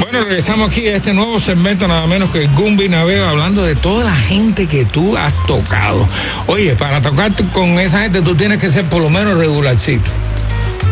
[0.00, 4.04] Bueno, regresamos aquí a este nuevo segmento, nada menos que Gumbi Navega, hablando de toda
[4.04, 6.08] la gente que tú has tocado.
[6.46, 10.10] Oye, para tocar con esa gente tú tienes que ser por lo menos regularcito.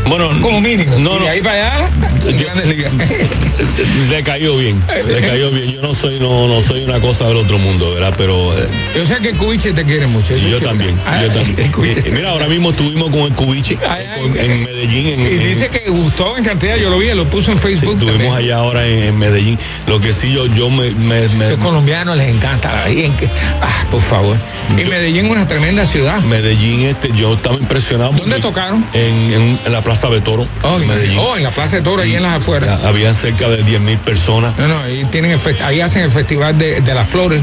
[0.06, 0.98] Bueno, Como mínimo.
[0.98, 1.24] No, y no.
[1.24, 1.90] de ahí para allá,
[2.24, 2.92] grandes ligas.
[4.08, 5.72] Le cayó bien, le cayó bien.
[5.72, 8.14] Yo no soy no, no soy una cosa del otro mundo, ¿verdad?
[8.16, 10.34] Pero eh, Yo sé que el Cubiche te quiere mucho.
[10.36, 11.72] yo también, yo también.
[11.84, 14.46] Eh, Mira, ahora mismo estuvimos con el Cubiche Ay, ay, con- ay.
[14.46, 15.06] en Medellín.
[15.08, 17.98] En, Y en- dice que gustó en cantidad, yo lo vi, lo puso en Facebook.
[18.00, 19.58] Estuvimos allá ahora en, en Medellín.
[19.86, 23.28] Lo que sí yo, yo me, me, me- Esos colombianos les encanta gente.
[23.60, 24.36] Ah, por favor.
[24.76, 26.20] Y Medellín es una tremenda ciudad.
[26.22, 28.12] Medellín, este, yo estaba impresionado.
[28.12, 28.86] ¿Dónde tocaron?
[28.94, 31.18] En la Plaza Oh, en en- Medellín.
[31.18, 32.80] oh, en la Plaza de Toro, ahí en las afueras.
[32.82, 34.56] Ya, Habían cerca de 10 mil personas.
[34.58, 37.42] No, no, ahí, tienen ahí hacen el festival de, de las flores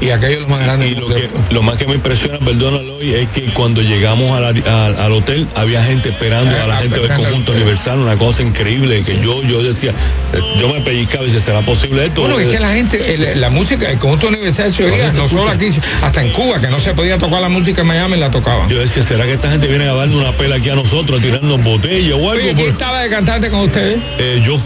[0.00, 0.88] y aquello lo más grande.
[0.88, 4.40] Y lo, que, lo más que me impresiona, perdónalo hoy, es que cuando llegamos a
[4.40, 4.48] la-
[4.86, 8.42] al- al hotel había gente esperando Ah, a la gente del conjunto universal, una cosa
[8.42, 9.90] increíble que yo yo decía,
[10.32, 12.22] eh, yo me pellizcaba y decía, ¿será posible esto?
[12.22, 15.48] Bueno, es que la gente, el- la música, el conjunto universal se oía, no solo
[15.48, 15.68] aquí,
[16.02, 18.68] hasta en Cuba, que no se podía tocar la música en Miami, la tocaban.
[18.68, 21.22] Yo decía, ¿será que esta gente viene a darle una pela aquí a nosotros, a
[21.22, 22.30] tirarnos botellas o algo?
[22.30, 23.98] Oye, ¿quién Por- estaba de cantante con ustedes?
[24.18, 24.60] Eh, yo.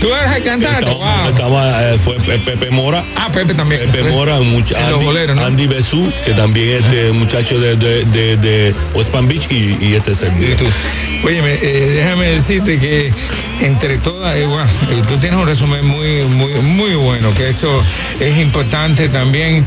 [0.00, 0.90] ¿Tú eras el cantante?
[0.90, 1.28] Estaba, Wow.
[1.32, 3.04] estaba, eh, fue Pe- Pepe Mora.
[3.16, 3.90] Ah, Pepe también.
[3.92, 5.44] Pepe Mora, mucha- Andy, boleros, ¿no?
[5.44, 9.76] Andy Besú, que también es de muchacho de, de, de, de West Palm Beach y,
[9.80, 10.64] y este es tú.
[11.24, 13.12] Óyeme, eh, déjame decirte que
[13.60, 17.82] entre todas, eh, bueno, eh, tú tienes un resumen muy, muy, muy bueno, que eso
[18.18, 19.66] es importante también.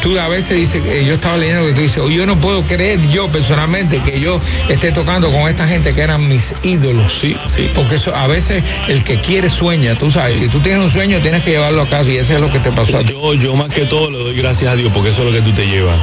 [0.00, 2.62] Tú a veces dices, eh, yo estaba leyendo que tú dices, "Oh, yo no puedo
[2.64, 7.12] creer yo personalmente que yo esté tocando con esta gente que eran mis ídolos.
[7.20, 7.70] Sí, sí.
[7.74, 11.20] Porque eso, a veces el que quiere sueña, tú sabes, si tú tienes un sueño
[11.20, 13.00] tienes que llevarlo a casa y eso es lo que te pasó.
[13.02, 15.42] Yo, yo más que todo le doy gracias a Dios porque eso es lo que
[15.42, 15.98] tú te llevas,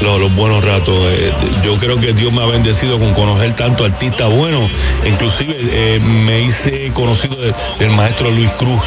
[0.00, 0.98] los, los buenos ratos.
[1.12, 1.32] Eh,
[1.64, 4.70] yo creo que Dios me ha bendecido con conocer tanto artistas buenos.
[5.04, 8.80] Inclusive eh, me hice conocido de- del maestro Luis Cruz,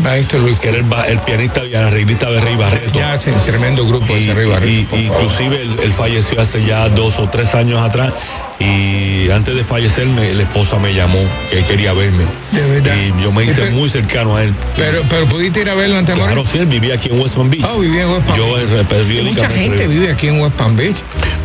[0.00, 2.98] Maestro Luis, que era el, el pianista y arreglista de Rey Barreto.
[2.98, 4.58] ya hacen tremendo grupo Y, ese arriba.
[4.66, 8.12] y- inclusive él, él falleció hace ya dos o tres años atrás
[8.60, 11.18] y antes de fallecerme la esposa me llamó
[11.50, 12.94] que quería verme De verdad.
[12.96, 15.98] y yo me hice Pero- muy cercano a él Pero, pero pudiste ir a verlo
[15.98, 18.26] antes de claro sí él vivía aquí en West Palm Beach Oh, vivía en West
[18.26, 18.68] Palm yo Beach.
[18.70, 20.96] eh, Mucha gente vive aquí en West Palm Beach.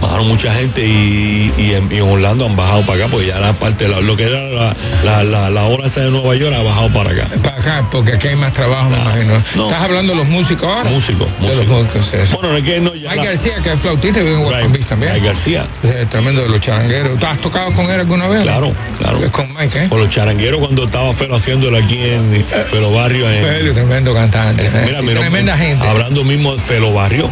[0.02, 3.40] bajaron mucha gente y, y en, y en Orlando han bajado para acá porque ya
[3.40, 6.54] la parte la- lo que era la, la, la, la hora esa de Nueva York
[6.56, 9.44] ha bajado para acá Para acá, porque aquí hay más trabajo, me No, imagino.
[9.56, 9.66] no.
[9.70, 10.90] ¿Estás hablando de los músicos ahora?
[10.90, 12.36] músico De los músico músicos, eso.
[12.36, 14.72] bueno no es que no ya la- García, que es flautista, vive en West Palm
[14.74, 15.14] Beach también.
[15.14, 16.99] Mike García Eh, tremendo de los charangueros.
[17.04, 18.42] ¿Tú has tocado con él alguna vez?
[18.42, 19.24] Claro, claro.
[19.24, 19.90] Es con Mike, ¿eh?
[19.90, 23.30] Con los charangueros cuando estaba Felo haciéndolo aquí en Felo Barrio.
[23.30, 24.66] En, tremendo cantante.
[24.66, 24.72] ¿eh?
[24.86, 25.86] mira, mira, tremenda gente.
[25.86, 27.30] Hablando mismo de Felo Barrio.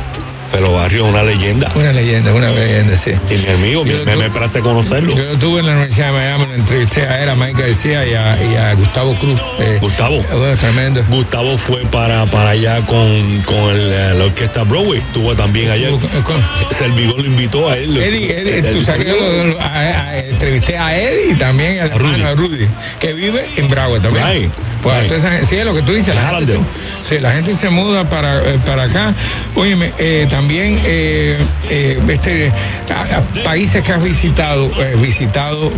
[0.51, 1.71] Felo Barrio es una leyenda.
[1.75, 3.11] Una leyenda, una leyenda, sí.
[3.29, 5.15] Y mi amigo, Yo me, me, place conocerlo.
[5.15, 8.07] Yo lo tuve en la Universidad de Miami, lo entrevisté a él, a Mike García
[8.07, 9.39] y a, y a Gustavo Cruz.
[9.59, 10.23] Eh, Gustavo.
[10.23, 11.03] bueno, tremendo.
[11.09, 14.99] Gustavo fue para, para allá con, con el, eh, la orquesta Broadway.
[14.99, 15.89] Estuvo también allá.
[16.77, 17.97] Servigón lo invitó a él.
[17.97, 19.17] Eddie, Eddie, tú sabes que yo
[20.29, 22.23] entrevisté a Eddie y también A Rudy.
[22.35, 22.67] Rudy,
[22.99, 24.25] que vive en Broward también.
[24.25, 25.11] Right, Pues right.
[25.11, 26.15] entonces, sí, es lo que tú dices.
[26.15, 26.59] La gente,
[27.03, 29.13] se, sí, la gente se muda para, eh, para acá
[29.55, 31.35] Óyeme, eh, también eh,
[31.67, 32.51] eh, este,
[32.93, 35.71] a- a países que has visitado, eh, visitado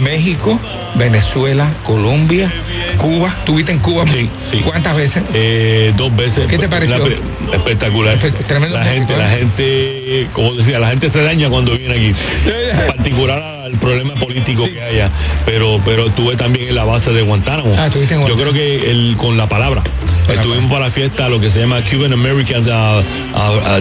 [0.00, 0.60] México,
[0.96, 2.52] Venezuela, Colombia,
[2.98, 3.38] Cuba.
[3.46, 4.04] ¿Tuviste en Cuba?
[4.12, 4.58] Sí, sí.
[4.58, 5.22] ¿Cuántas veces?
[5.32, 6.46] Eh, dos veces.
[6.46, 6.98] ¿Qué te pareció?
[6.98, 8.18] La espectacular.
[8.46, 12.12] Tremendo la gente, la gente, como decía, la gente se daña cuando viene aquí.
[12.46, 15.10] En particular al problema político que haya.
[15.46, 17.74] Pero, pero estuve también en la base de Guantánamo.
[17.78, 18.34] Ah, en Yo Guantánamo.
[18.36, 19.82] creo que el, con la palabra.
[20.28, 23.80] Estuvimos para la fiesta, lo que se llama Cuban American uh, uh, uh,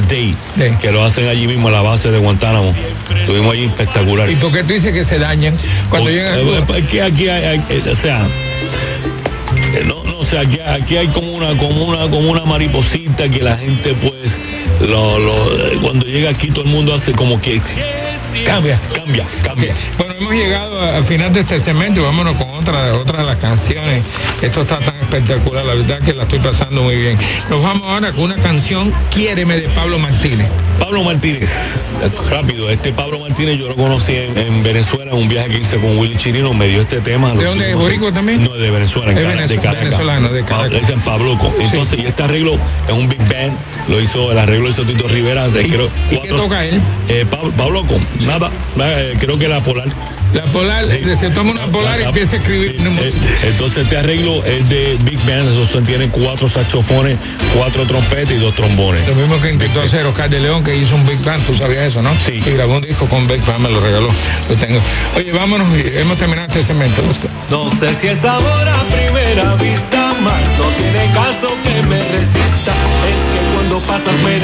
[0.57, 0.69] Sí.
[0.82, 2.74] que lo hacen allí mismo en la base de Guantánamo.
[3.19, 4.30] Estuvimos allí espectacular.
[4.30, 5.57] ¿Y por qué tú dices que se dañan
[5.89, 6.78] cuando O- llegan a eh, Cuba?
[6.78, 8.28] Es que aquí hay, hay- eh, o sea,
[9.74, 13.28] eh, no, no, o sea, aquí, aquí hay como una, como una, como una mariposita
[13.30, 17.61] que la gente pues, lo, lo- cuando llega aquí todo el mundo hace como que
[18.45, 18.79] Cambia.
[18.93, 19.75] cambia, cambia.
[19.97, 23.38] Bueno, hemos llegado al final de este segmento y vámonos con otra, otra de las
[23.38, 24.03] canciones.
[24.41, 27.17] Esto está tan espectacular, la verdad que la estoy pasando muy bien.
[27.49, 30.49] Nos vamos ahora con una canción, Quiéreme, de Pablo Martínez.
[30.79, 31.49] Pablo Martínez,
[32.29, 35.77] rápido, este Pablo Martínez yo lo conocí en, en Venezuela, en un viaje que hice
[35.79, 37.34] con Willy Chirino, me dio este tema.
[37.34, 38.43] ¿De dónde boricua también?
[38.43, 39.84] No, de Venezuela, en Es Cara- de venezol- Caracas.
[39.84, 40.82] venezolano, de Caracas.
[40.82, 41.53] Es en Pabloco.
[41.59, 42.55] Entonces, y este arreglo
[42.88, 43.57] es un big band,
[43.89, 46.82] lo hizo, el arreglo lo hizo Tito Rivera, de, ¿Y- creo, y qué toca él?
[47.07, 49.88] Eh, Pablo, Pabloco, nada, eh, creo que la Polar.
[50.34, 51.03] La polar, Sí.
[51.19, 52.72] se toma una polar y La- empieza a escribir.
[52.72, 53.13] sí, eh,
[53.49, 57.17] entonces este arreglo es de Big Band, esos tiene cuatro saxofones,
[57.53, 59.05] cuatro trompetas y dos trombones.
[59.09, 61.57] Lo mismo que intentó Big hacer Oscar de León, que hizo un Big Band, tú
[61.57, 62.11] sabías eso, ¿no?
[62.26, 62.41] Sí.
[62.45, 64.07] Y grabó un disco con Big Band, me lo regaló,
[64.47, 64.80] lo tengo.
[65.17, 67.01] Oye, vámonos, hemos terminado este segmento.
[67.49, 72.74] No sé si es amor a primera vista, más no tiene caso que me resista.
[73.05, 74.39] Es que cuando pasas me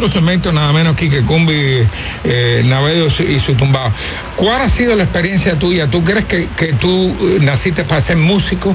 [0.00, 1.86] otro segmento, nada menos aquí que Cumbi,
[2.24, 3.92] eh, Navedo y su tumbado.
[4.36, 5.88] ¿Cuál ha sido la experiencia tuya?
[5.90, 6.88] ¿Tú crees que, que tú
[7.20, 8.74] eh, naciste para ser músico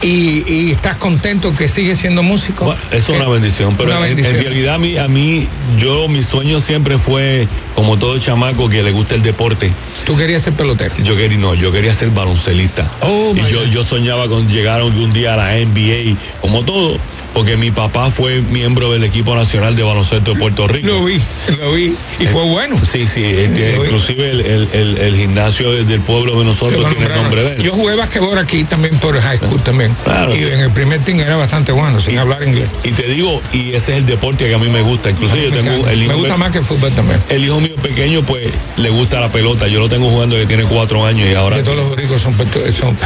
[0.00, 2.64] y, y estás contento que sigues siendo músico?
[2.64, 4.24] Bueno, es una Eh, bendición, pero una en-.
[4.24, 5.46] En, realidad a mí, a mí,
[5.78, 9.70] yo, mi sueño siempre fue, como todo chamaco que le gusta el deporte,
[10.04, 10.94] Tú querías ser pelotero.
[11.02, 12.92] yo quería, no, yo quería ser baloncelista.
[13.00, 16.98] Oh, y yo, yo soñaba con llegar algún día a la NBA, como todo,
[17.32, 20.86] porque mi papá fue miembro del equipo nacional de baloncesto de Puerto Rico.
[20.88, 21.20] Lo vi,
[21.58, 21.96] lo vi.
[22.20, 22.76] Y Eh, fue bueno.
[22.92, 27.06] Sí, sí, este, inclusive el, el- el- el gimnasio de- del pueblo de nosotros tiene
[27.12, 27.62] el nombre de él.
[27.62, 29.96] Yo jugué basquetbol aquí también por high school también.
[30.04, 30.44] Claro, y sí.
[30.44, 32.68] en el primer team era bastante bueno, sin hablar inglés.
[32.84, 35.10] Y te digo, y ese es el deporte que a mí me gusta.
[35.10, 37.22] Inclusive yo tengo el hijo Me gusta más que el fútbol también.
[37.28, 39.66] El hijo mío pequeño, pues, le gusta la pelota.
[39.66, 41.56] Yo lo tengo jugando que tiene cuatro años y ahora...
[41.58, 42.98] Que todos los ricos son, son.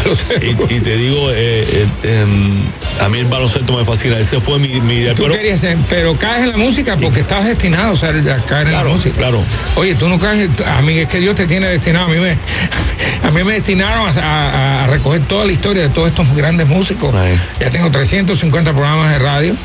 [0.43, 2.63] Y, y te digo, eh, eh, em,
[2.99, 4.19] a mí el baloncesto me fascina.
[4.19, 5.05] Ese fue mi, mi.
[5.15, 5.61] Tú Pero querías
[5.91, 9.15] pero caes en la música porque estás destinado o sea, a caer en la música.
[9.17, 9.45] Claro.
[9.77, 12.39] Oye, tú no caes, a mí es que Dios te tiene destinado, a mí me,
[13.23, 16.67] a mí me destinaron a, a- a recoger toda la historia de todos estos grandes
[16.67, 17.15] músicos.
[17.61, 19.57] Ya tengo 350 programas de radio.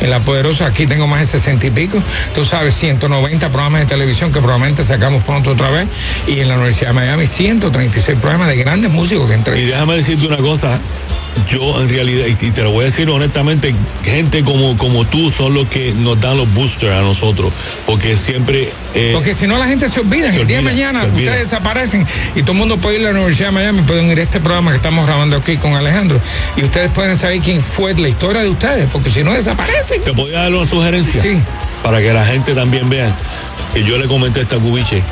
[0.00, 2.02] En La Poderosa aquí tengo más de 60 y pico.
[2.34, 5.88] Tú sabes, 190 programas de televisión que probablemente sacamos pronto otra vez.
[6.26, 9.80] Y en la Universidad de Miami, 136 programas de grandes músicos que Y entrevistan.
[9.80, 10.80] déjame decirte una cosa,
[11.50, 15.54] yo en realidad, y te lo voy a decir honestamente, gente como, como tú son
[15.54, 17.52] los que nos dan los boosters a nosotros,
[17.86, 18.70] porque siempre...
[18.94, 22.06] eh, Porque si no la gente se olvida, se el día de mañana ustedes desaparecen
[22.34, 24.40] y todo el mundo puede ir a la Universidad de Miami, pueden ir a este
[24.40, 26.20] programa que estamos grabando aquí con Alejandro
[26.56, 30.02] y ustedes pueden saber quién fue la historia de ustedes, porque si no desaparecen.
[30.02, 31.22] ¿Te podría dar una sugerencia?
[31.22, 31.40] Sí.
[31.82, 33.16] Para que la gente también vea,
[33.74, 35.02] que yo le comenté a esta cubiche,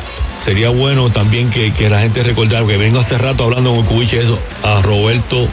[0.45, 4.23] sería bueno también que, que la gente recordara, que vengo hace rato hablando con cubiche
[4.23, 5.49] eso, a Roberto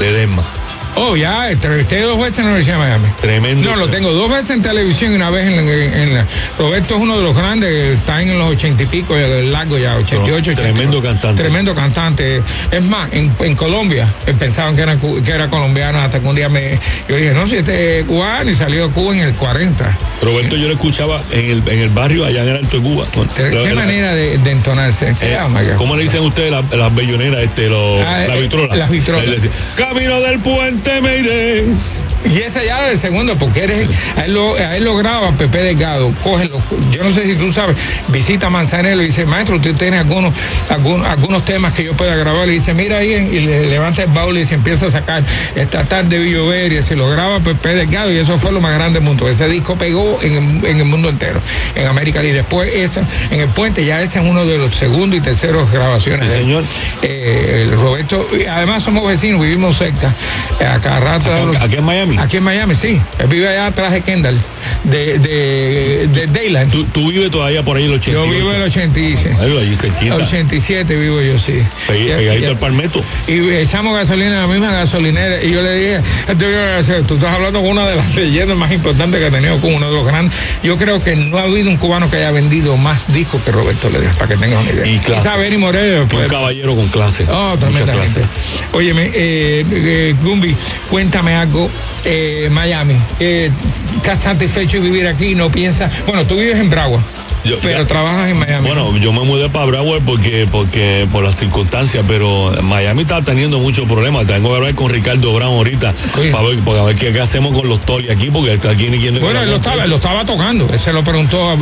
[0.00, 0.57] Ledesma.
[1.00, 3.08] Oh, ya, entrevisté dos veces en la Universidad de Miami.
[3.20, 3.70] Tremendo.
[3.70, 6.26] No, lo tengo dos veces en televisión y una vez en, en- en la...
[6.58, 9.96] Roberto es uno de los grandes, está en los ochenta y pico, el largo ya,
[9.96, 11.02] 88, Tremendo 89.
[11.02, 11.42] cantante.
[11.42, 12.42] Tremendo cantante.
[12.70, 16.34] Es más, en, en Colombia eh, pensaban que era, que era colombiano hasta que un
[16.36, 16.78] día me...
[17.08, 19.98] Yo dije, no, si este es cubano y salió de Cuba en el 40.
[20.22, 23.06] Roberto yo lo escuchaba en el, en el barrio allá en el Alto de Cuba.
[23.36, 25.14] ¿Qué La- la- manera de, de entonarse?
[25.20, 25.38] Eh.
[25.76, 28.74] ¿Cómo le dicen ustedes las las belloneras, este, los, Ah, la eh, vitrola?
[28.74, 29.24] las vitrolas.
[29.24, 32.07] Él decía, Camino del puente me iré.
[32.24, 35.58] Y ese ya del segundo, porque eres, a, él lo, a él lo graba Pepe
[35.58, 36.60] Delgado, cógelo.
[36.90, 37.76] Yo no sé si tú sabes,
[38.08, 40.32] visita Manzanero y dice, maestro, usted tiene algunos,
[40.68, 42.48] algunos, algunos temas que yo pueda grabar.
[42.48, 45.22] Y dice, mira ahí, y le levanta el baúl y se empieza a sacar
[45.54, 48.12] esta tarde de Llover y se lo graba Pepe Delgado.
[48.12, 49.28] Y eso fue lo más grande del mundo.
[49.28, 51.40] Ese disco pegó en, el- en el mundo entero,
[51.74, 52.22] en América.
[52.24, 55.70] Y después, esa, en el puente, ya ese es uno de los segundos y terceros
[55.70, 56.28] grabaciones.
[56.30, 56.64] Sí, señor.
[57.02, 60.14] Eh, el Roberto, además somos vecinos, vivimos cerca.
[60.60, 61.30] A cada rato.
[61.32, 62.07] Acá- aquí en Miami.
[62.16, 63.00] Aquí en Miami, sí.
[63.18, 64.40] Él vive allá atrás de Kendall,
[64.84, 66.70] de, de, de Dayland.
[66.70, 68.10] ¿Tú, tú vives todavía por ahí el 80.
[68.12, 69.36] Yo vivo en el 87.
[69.40, 70.14] Ahí, allí cerquita.
[70.14, 71.60] 87 vivo yo, sí.
[71.86, 73.02] Pegadito al palmeto.
[73.26, 76.78] y echamos gasolina en la misma gasolinera y yo le dije, "Esto yo voy a
[76.78, 79.74] hacer, tú estás hablando con una de las leyendas más importantes que ha tenido con
[79.74, 80.38] uno de los grandes.
[80.62, 83.88] Yo creo que no ha habido un cubano que haya vendido más discos que Roberto
[83.88, 84.86] Ledesma, para que tengas una idea.
[84.86, 85.22] Y clase.
[85.22, 86.02] Quizá Benny Moreno.
[86.02, 87.26] Un pues, caballero con clase.
[87.30, 88.20] Oh, tremendamente.
[88.20, 88.32] clase.
[88.72, 90.54] Óyeme, eh, eh, Gumbi,
[90.90, 91.70] cuéntame algo.
[92.04, 93.50] Eh, Miami, eh,
[93.96, 95.34] ¿estás satisfecho de vivir aquí?
[95.34, 95.90] ¿No piensas?
[96.06, 97.02] Bueno, tú vives en Broward,
[97.44, 98.66] Yo- pero trabajas en Miami.
[98.66, 103.58] Bueno, yo me mudé para Broward porque, porque por las circunstancias, pero Miami está teniendo
[103.58, 104.26] muchos problemas.
[104.26, 105.94] Tengo que hablar con Ricardo Brown ahorita
[106.32, 109.18] para ver, para ver qué, qué hacemos con los Toli aquí, porque aquí ni quien
[109.20, 110.68] Bueno, él lo estaba, lo estaba tocando.
[110.72, 111.54] Él se lo preguntó a-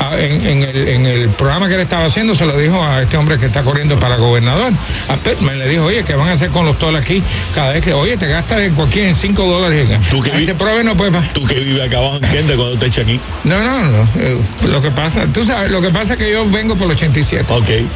[0.00, 2.82] a- a- en, en el, en el programa que él estaba haciendo, se lo dijo
[2.82, 4.72] a este hombre que está corriendo para gobernador.
[5.08, 7.22] A Pittman le dijo, oye, ¿qué van a hacer con los toles aquí?
[7.54, 9.88] Cada vez que, oye, te gastas en cualquier en 5 dólares.
[10.10, 11.32] Tú que vi- te pruebe, no puedes.
[11.32, 13.20] Tú que vives acá abajo en Kendall cuando te eches aquí.
[13.44, 14.08] No, no, no.
[14.16, 16.92] eh, lo que pasa, tú sabes, lo que pasa es que yo vengo por el
[16.92, 17.44] 87.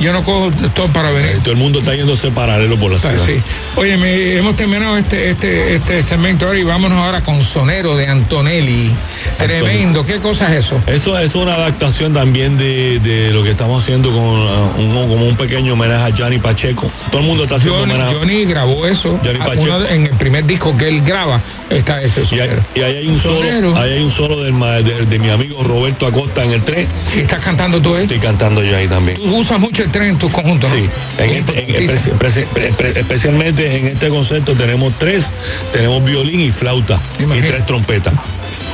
[0.00, 1.36] Yo no cojo todo para venir.
[1.36, 3.44] Eh, todo el mundo está yéndose paralelo por la pues ciudad.
[3.76, 8.94] Oye, hemos terminado este, este, este segmento ahora y vámonos ahora con Sonero de Antonelli.
[9.36, 10.80] Tremendo, ¿qué cosa es eso?
[10.86, 15.36] Eso es una adaptación también de, lo que estamos haciendo con uh, un, como un
[15.36, 16.90] pequeño homenaje a Johnny Pacheco.
[17.10, 18.16] Todo el mundo está haciendo Johnny, homenaje.
[18.16, 19.20] Johnny grabó eso.
[19.40, 19.54] Ah,
[19.88, 21.40] en el primer disco que él graba
[21.70, 22.64] está ese sonero.
[22.74, 26.44] Y, ahí hay un solo, ahí hay un solo de, de mi amigo Roberto Acosta
[26.44, 28.02] en el 3 estás cantando tú ahí?
[28.04, 29.16] Estoy cantando yo ahí también.
[29.16, 30.76] Tú usas mucho el tren en tus conjuntos, ¿no?
[30.76, 30.88] Sí,
[31.18, 35.24] en este- en- espe- espe- espe- especialmente en este concepto tenemos tres,
[35.72, 37.38] tenemos violín y flauta Imagínate.
[37.38, 38.14] y tres trompetas.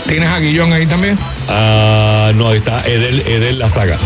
[0.08, 1.18] ¿Tienes a Guillón ahí también?
[1.48, 3.98] Ah, no, ahí está Edel, Edel La Saga.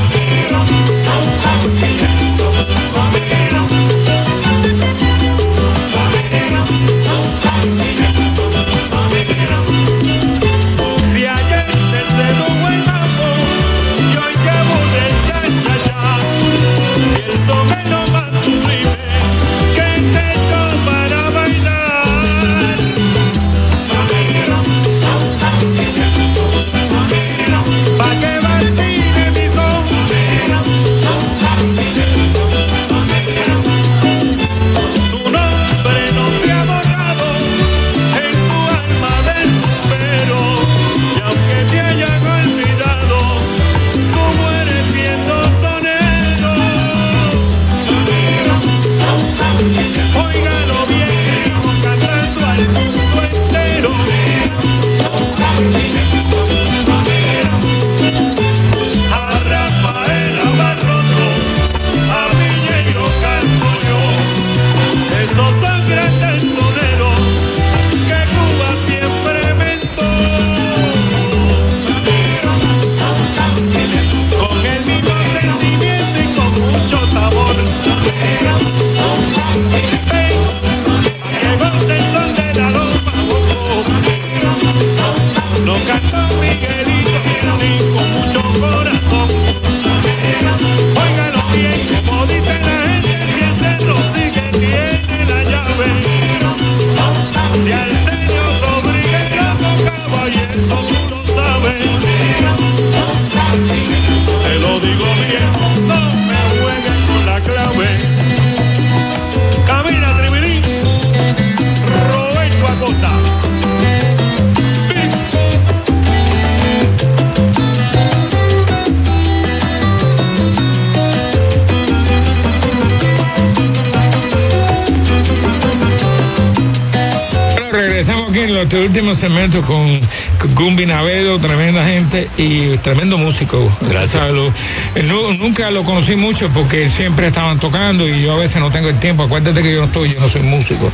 [129.38, 133.72] Con, con Gumbi Navedo, tremenda gente y tremendo músico.
[133.80, 134.14] Gracias.
[134.14, 134.52] O sea, lo-
[134.94, 138.70] eh, nu- nunca lo conocí mucho porque siempre estaban tocando y yo a veces no
[138.70, 139.22] tengo el tiempo.
[139.24, 140.90] Acuérdate que yo no estoy, yo no soy músico.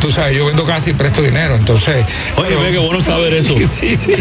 [0.00, 2.04] Tú sabes, yo vendo casi y presto dinero, entonces.
[2.36, 3.54] Oye, pero- ve qué bueno saber eso.
[3.80, 4.12] Sí, sí.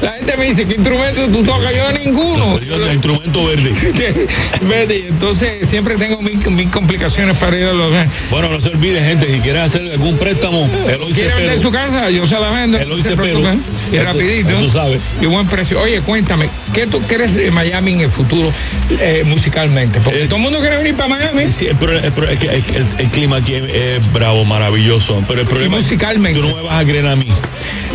[0.00, 1.72] La gente me dice, ¿qué instrumento tú tocas?
[1.74, 2.58] Yo ninguno.
[2.60, 3.46] Yo, el instrumento
[4.62, 4.96] verde.
[4.96, 7.90] Y entonces siempre tengo mis, mis complicaciones para ir a los...
[8.30, 12.10] Bueno, no se olvide, gente, si quieren hacer algún préstamo, Eloy ¿Quiere vender su casa?
[12.10, 12.78] Yo se la vendo.
[12.78, 13.62] Eloy no se preocupen.
[13.92, 14.58] Y rapidito.
[14.58, 15.00] eso sabe.
[15.20, 15.80] Y buen precio.
[15.80, 18.52] Oye, cuéntame, ¿qué tú crees de Miami en el futuro
[18.90, 19.98] eh, musicalmente?
[20.00, 21.50] Porque Eh, todo el mundo quiere venir para Miami.
[21.58, 25.24] Sí, el, el es que- es que el- el clima aquí es, es bravo, maravilloso.
[25.26, 26.38] Pero el problema musicalmente?
[26.38, 27.26] tú no me vas a creer a mí.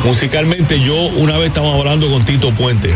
[0.04, 2.90] Musicalmente, yo una vez estaba hablando con Tito Puente.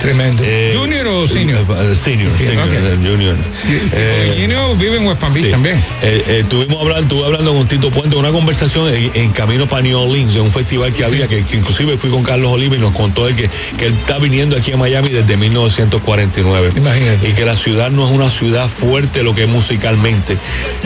[0.00, 0.42] Tremendo.
[0.44, 1.60] Eh, ¿Junior o senior?
[1.68, 2.72] eh, senior, Sí, senior, ok.
[2.74, 3.36] eh, junior.
[3.62, 5.50] Sí, sí, Eh, vive en West Palm Beach Sí.
[5.50, 5.76] también.
[6.02, 9.82] Eh, eh, estuvimos hablando, estuve hablando con Tito Puente, una conversación en, en camino para
[9.82, 12.78] New Orleans, de un festival que había, que, que inclusive fui con Carlos Oliva y
[12.78, 16.72] nos contó él que, que él está viniendo aquí a Miami desde 1949.
[16.76, 17.28] Imagínate.
[17.28, 20.36] Y que la ciudad no es una ciudad fuerte lo que es musicalmente.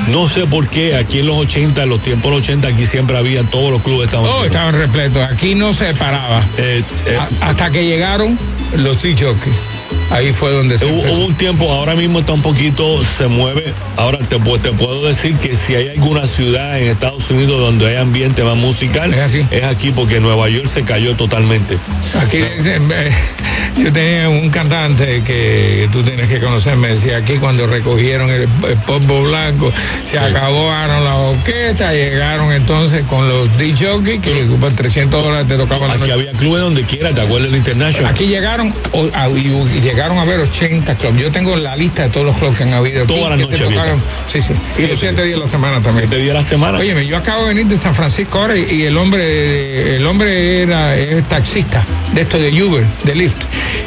[0.09, 2.87] No sé por qué aquí en los 80, en los tiempos de los 80, aquí
[2.87, 5.23] siempre había todos los clubes estaban Oh, estaban repletos.
[5.31, 6.47] Aquí no se paraba.
[6.57, 8.39] Eh, eh, A- hasta que llegaron
[8.77, 9.80] los Jockey.
[10.11, 13.73] Ahí fue donde se Hubo, un tiempo, ahora mismo está un poquito, se mueve.
[13.97, 17.89] Ahora te, pu- te puedo decir que si hay alguna ciudad en Estados Unidos donde
[17.89, 19.13] hay ambiente más musical,
[19.51, 19.91] Es aquí.
[19.93, 21.79] porque Nueva York se cayó totalmente.
[22.19, 23.11] Aquí dicen, eh,
[23.79, 28.43] yo tenía un cantante que tú tienes que conocer, me decía aquí cuando recogieron el,
[28.69, 29.73] el polvo blanco,
[30.11, 35.57] se acabaron la orquesta, llegaron entonces con los DJ jockeys que por 300 dólares te
[35.57, 36.13] tocaban la Aquí noche.
[36.13, 38.13] había clubes donde quiera, ¿te acuerdas del International?
[38.13, 41.21] Aquí llegaron o- a- y, y llegaron a ver 80 clubs.
[41.21, 43.07] Yo tengo la lista de todos los clubs que han habido.
[43.07, 44.03] Todas las noches tocaron.
[44.33, 44.55] Sí, sí.
[44.79, 46.09] Y los 7 días a la semana también.
[46.09, 46.79] Siete días la semana.
[46.79, 50.63] Óyeme, yo acabo de venir de San Francisco ahora y, y el hombre el hombre
[50.63, 53.37] era es taxista de esto de Uber, de Lyft.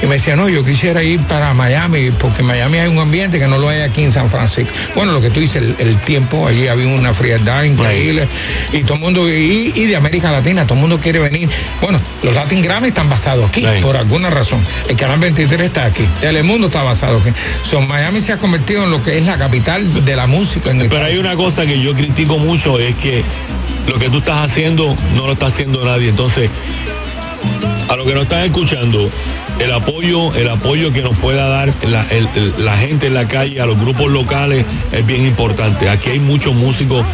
[0.01, 3.39] Y me decía, no, yo quisiera ir para Miami porque en Miami hay un ambiente
[3.39, 4.71] que no lo hay aquí en San Francisco.
[4.95, 8.27] Bueno, lo que tú dices, el, el tiempo, allí había una frialdad increíble
[8.71, 11.49] y todo el mundo, y, y de América Latina, todo el mundo quiere venir.
[11.81, 14.65] Bueno, los Latin Grammy están basados aquí, por alguna razón.
[14.87, 16.07] El Canal 23 está aquí.
[16.21, 17.31] Telemundo está basado aquí.
[17.69, 20.71] So, Miami se ha convertido en lo que es la capital de la música.
[20.71, 23.23] En el Pero hay una cosa que yo critico mucho, es que
[23.88, 26.09] lo que tú estás haciendo no lo está haciendo nadie.
[26.09, 26.49] Entonces,
[27.89, 29.09] a lo que nos están escuchando,
[29.59, 33.27] el apoyo, el apoyo que nos pueda dar la, el- el- la gente en la
[33.27, 35.89] calle, a los grupos locales, es bien importante.
[35.89, 37.05] Aquí hay muchos músicos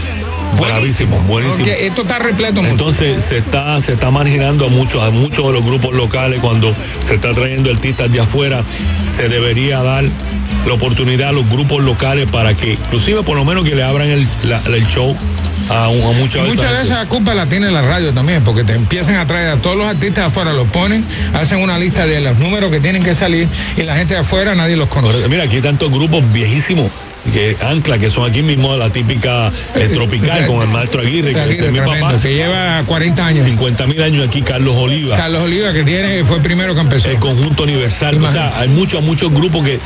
[0.59, 1.59] bravísimos, buenísimos.
[1.59, 2.71] Porque esto está repleto mucho.
[2.71, 6.73] Entonces se está se está marginando a muchos a muchos de los grupos locales cuando
[7.07, 8.63] se está trayendo artistas de afuera
[9.17, 10.05] se debería dar
[10.67, 14.09] la oportunidad a los grupos locales para que inclusive por lo menos que le abran
[14.09, 15.15] el, la- el show
[15.69, 19.15] a, muchas Y mucha de esa culpa la tiene la radio también, porque te empiezan
[19.15, 22.37] a traer a todos los artistas de afuera, los ponen, hacen una lista de los
[22.39, 23.47] números que tienen que salir
[23.77, 25.27] y la gente de afuera nadie los conoce.
[25.27, 26.89] Mira, aquí hay tantos grupos viejísimos
[27.33, 31.39] que ancla que son aquí mismo la típica eh, tropical con el maestro Aguirre, que
[31.39, 32.19] Aguirre, mi tremendo, papá.
[32.21, 33.45] que lleva 40 años.
[33.45, 35.17] 50 mil años aquí, Carlos Oliva.
[35.17, 37.07] Carlos Oliva, que tiene, fue el primero que empezó.
[37.09, 38.23] el conjunto universal.
[38.23, 39.79] O sea, hay muchos, muchos grupos que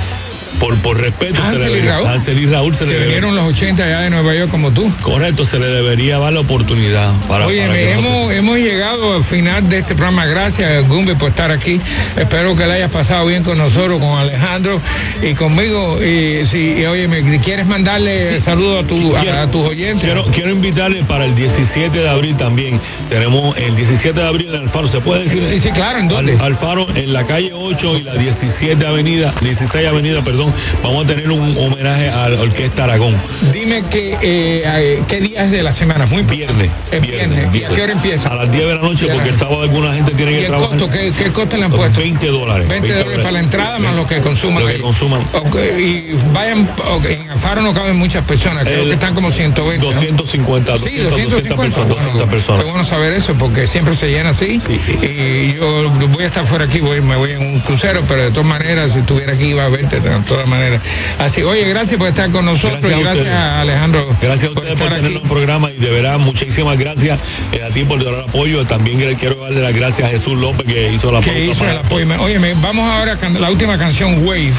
[0.59, 2.07] por, por respeto se le Hansel y Raúl.
[2.07, 4.91] Hansel y Raúl se le que vinieron los 80 allá de Nueva York como tú.
[5.01, 9.23] Correcto, se le debería dar la oportunidad para, Oye, para hemos, nosotros- hemos llegado al
[9.25, 10.25] final de este programa.
[10.25, 11.79] Gracias, Gumbi, por estar aquí.
[12.15, 14.79] Espero que le hayas pasado bien con nosotros, con Alejandro
[15.21, 16.01] y conmigo.
[16.01, 20.03] Y si, y, oye, ¿me quieres mandarle saludos a, tu, a, a tus oyentes?
[20.03, 22.79] Quiero, quiero invitarle para el 17 de abril también.
[23.09, 25.43] Tenemos el 17 de abril en Alfaro, ¿se puede decir?
[25.49, 26.33] Sí, sí, claro, ¿en dónde?
[26.33, 30.42] Al- Alfaro, en la calle 8 y la 17 avenida, 16 avenida, perdón,
[30.81, 33.15] vamos a tener un homenaje a la Orquesta Aragón.
[33.53, 36.05] Dime que, eh, qué día es de la semana.
[36.05, 36.71] Muy Viernes.
[36.91, 37.49] Es viernes.
[37.53, 38.27] ¿Y a qué hora empieza?
[38.29, 40.47] A las 10 de la noche, porque el sábado alguna gente tiene ¿Y que el
[40.47, 40.79] trabajar.
[40.79, 40.89] costo?
[40.91, 41.99] ¿Qué, qué costo le han puesto?
[41.99, 42.67] 20 dólares.
[42.67, 44.63] 20 dólares para la entrada más lo que consuman.
[44.63, 45.27] Lo que consuman.
[45.33, 49.31] Ok, y vayan, ok, en Alfaro no caben muchas personas, creo El- que están como
[49.31, 49.85] 120.
[49.85, 49.91] ¿no?
[49.93, 52.65] 250, Sí, 200, 250 personas, 200 Bueno, personas.
[52.65, 54.59] Bueno saber eso porque siempre se llena así.
[55.01, 58.31] Y yo voy a estar fuera aquí, voy, me voy en un crucero, pero de
[58.31, 60.81] todas maneras, si estuviera aquí iba a verte de todas maneras.
[61.19, 64.17] Así, oye, gracias por estar con nosotros Gracias y gracias a Alejandro.
[64.21, 67.19] Gracias a ustedes por estar tener un programa y de verdad muchísimas gracias
[67.51, 68.65] eh, a ti por dar apoyo.
[68.65, 72.07] También quiero darle las gracias a Jesús López que hizo la que hizo el apoyo.
[72.21, 74.53] Oye, vamos ahora a la última canción, Wave,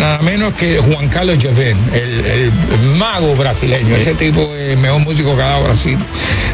[0.00, 2.52] nada menos que Juan Carlos Joven, el, el
[2.96, 3.96] mago brasileño.
[3.96, 5.98] Ese tipo es el mejor músico que ha dado Brasil.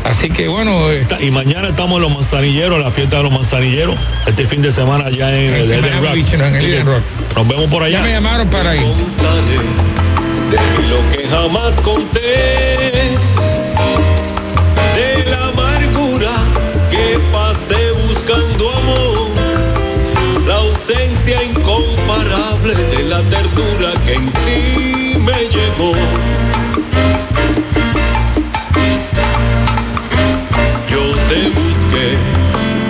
[0.04, 3.96] Así que bueno, eh, Y mañana estamos en los manzanilleros, la fiesta de los manzanilleros,
[4.26, 6.14] este fin de semana allá en, el Eden Miami Rock.
[6.14, 6.46] Beach, ¿no?
[6.46, 7.02] En el Rock.
[7.36, 7.98] Nos vemos por allá.
[7.98, 9.44] ya me llamaron para estar.
[10.50, 13.16] De lo que jamás conté,
[14.94, 16.32] de la amargura
[16.90, 19.30] que pasé buscando amor,
[20.46, 25.92] la ausencia incomparable de la ternura que en ti me llegó.
[30.90, 32.18] Yo te busqué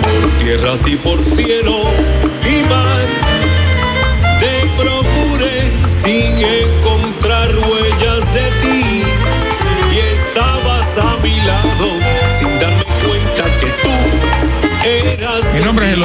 [0.03, 2.34] por tierras y por cielo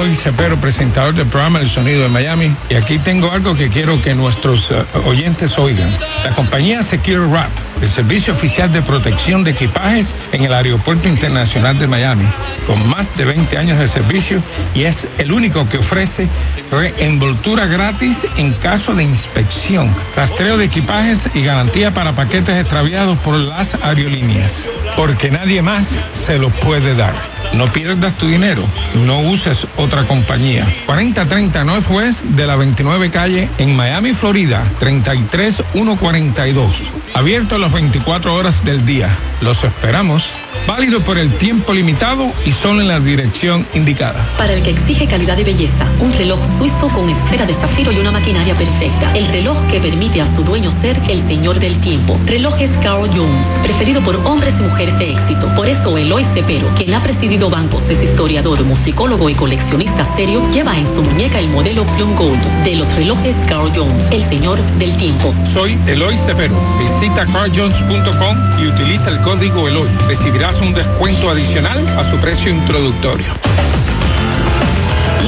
[0.00, 4.00] Eloy Cepero, presentador del programa El Sonido de Miami, y aquí tengo algo que quiero
[4.00, 5.94] que nuestros eh, oyentes oigan.
[6.24, 7.50] La compañía Secure Wrap,
[7.82, 12.24] el servicio oficial de protección de equipajes en el Aeropuerto Internacional de Miami,
[12.66, 14.42] con más de 20 años de servicio
[14.74, 16.30] y es el único que ofrece
[16.70, 23.34] reenvoltura gratis en caso de inspección, rastreo de equipajes y garantía para paquetes extraviados por
[23.34, 24.52] las aerolíneas,
[24.96, 25.84] porque nadie más
[26.26, 27.29] se los puede dar.
[27.52, 30.66] No pierdas tu dinero, no uses otra compañía.
[30.86, 36.72] 4030 Northwest de la 29 calle en Miami, Florida, 33142.
[37.14, 39.18] Abierto las 24 horas del día.
[39.40, 40.22] Los esperamos.
[40.70, 44.24] Válido por el tiempo limitado y solo en la dirección indicada.
[44.38, 47.98] Para el que exige calidad y belleza, un reloj suizo con esfera de zafiro y
[47.98, 49.12] una maquinaria perfecta.
[49.14, 52.16] El reloj que permite a su dueño ser el señor del tiempo.
[52.24, 55.52] Relojes Carl Jones, preferido por hombres y mujeres de éxito.
[55.56, 60.78] Por eso Eloy Cepero, quien ha presidido bancos, es historiador, musicólogo y coleccionista serio, lleva
[60.78, 64.96] en su muñeca el modelo Plum Gold de los relojes Carl Jones, el señor del
[64.98, 65.34] tiempo.
[65.52, 66.54] Soy Eloy Cepero.
[66.78, 69.88] Visita carjones.com y utiliza el código Eloy.
[70.06, 73.26] Recibirás un descuento adicional a su precio introductorio.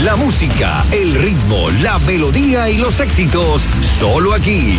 [0.03, 3.62] La música, el ritmo, la melodía y los éxitos,
[3.99, 4.78] solo aquí.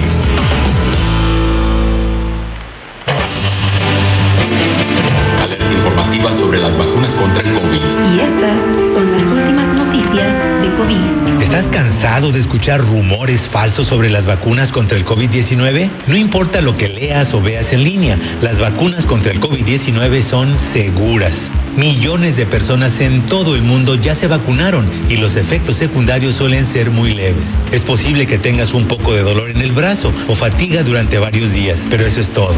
[5.42, 7.82] Alerta informativa sobre las vacunas contra el COVID.
[8.14, 8.60] Y estas
[8.94, 11.42] son las últimas noticias de COVID.
[11.42, 15.90] ¿Estás cansado de escuchar rumores falsos sobre las vacunas contra el COVID-19?
[16.08, 20.56] No importa lo que leas o veas en línea, las vacunas contra el COVID-19 son
[20.74, 21.34] seguras.
[21.78, 26.72] Millones de personas en todo el mundo ya se vacunaron y los efectos secundarios suelen
[26.72, 27.48] ser muy leves.
[27.72, 31.52] Es posible que tengas un poco de dolor en el brazo o fatiga durante varios
[31.52, 32.54] días, pero eso es todo.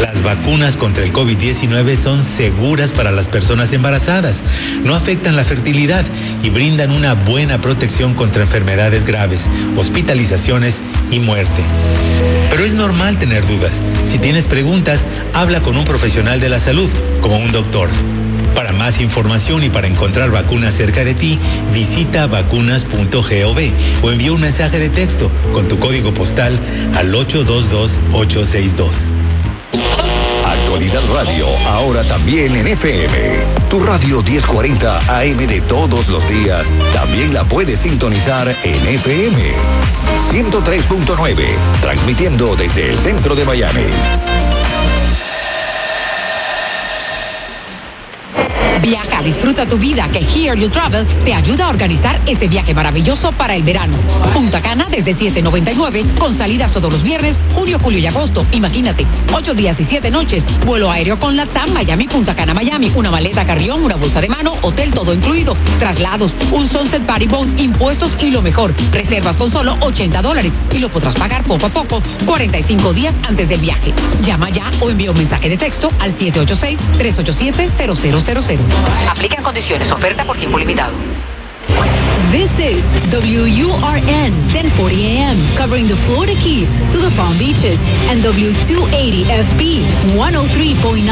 [0.00, 4.36] Las vacunas contra el COVID-19 son seguras para las personas embarazadas,
[4.82, 6.04] no afectan la fertilidad
[6.42, 9.40] y brindan una buena protección contra enfermedades graves,
[9.76, 10.74] hospitalizaciones
[11.12, 11.62] y muerte.
[12.50, 13.72] Pero es normal tener dudas.
[14.10, 15.00] Si tienes preguntas,
[15.34, 16.90] habla con un profesional de la salud,
[17.20, 17.90] como un doctor.
[18.56, 21.38] Para más información y para encontrar vacunas cerca de ti,
[21.74, 23.58] visita vacunas.gov
[24.02, 26.58] o envía un mensaje de texto con tu código postal
[26.94, 28.92] al 822-862.
[30.46, 33.68] Actualidad Radio, ahora también en FM.
[33.68, 39.52] Tu radio 1040 AM de todos los días, también la puedes sintonizar en FM.
[40.30, 44.55] 103.9, transmitiendo desde el centro de Miami.
[48.36, 48.65] Thank you.
[48.82, 53.32] Viaja, disfruta tu vida, que Here You Travel te ayuda a organizar este viaje maravilloso
[53.32, 53.96] para el verano.
[54.34, 58.46] Punta Cana desde 7.99, con salidas todos los viernes, junio, julio y agosto.
[58.52, 62.92] Imagínate, 8 días y 7 noches, vuelo aéreo con la TAM Miami, Punta Cana, Miami,
[62.94, 67.48] una maleta carrión, una bolsa de mano, hotel todo incluido, traslados, un sunset party boat,
[67.58, 71.70] impuestos y lo mejor, reservas con solo 80 dólares y lo podrás pagar poco a
[71.70, 73.92] poco, 45 días antes del viaje.
[74.22, 78.65] Llama ya o envía un mensaje de texto al 786-387-0000.
[79.08, 80.94] Aplican condiciones, oferta por tiempo limitado.
[82.30, 87.78] This is WURN 1040 AM, covering the Florida Keys to the Palm Beaches,
[88.10, 91.06] and W280FB 103.9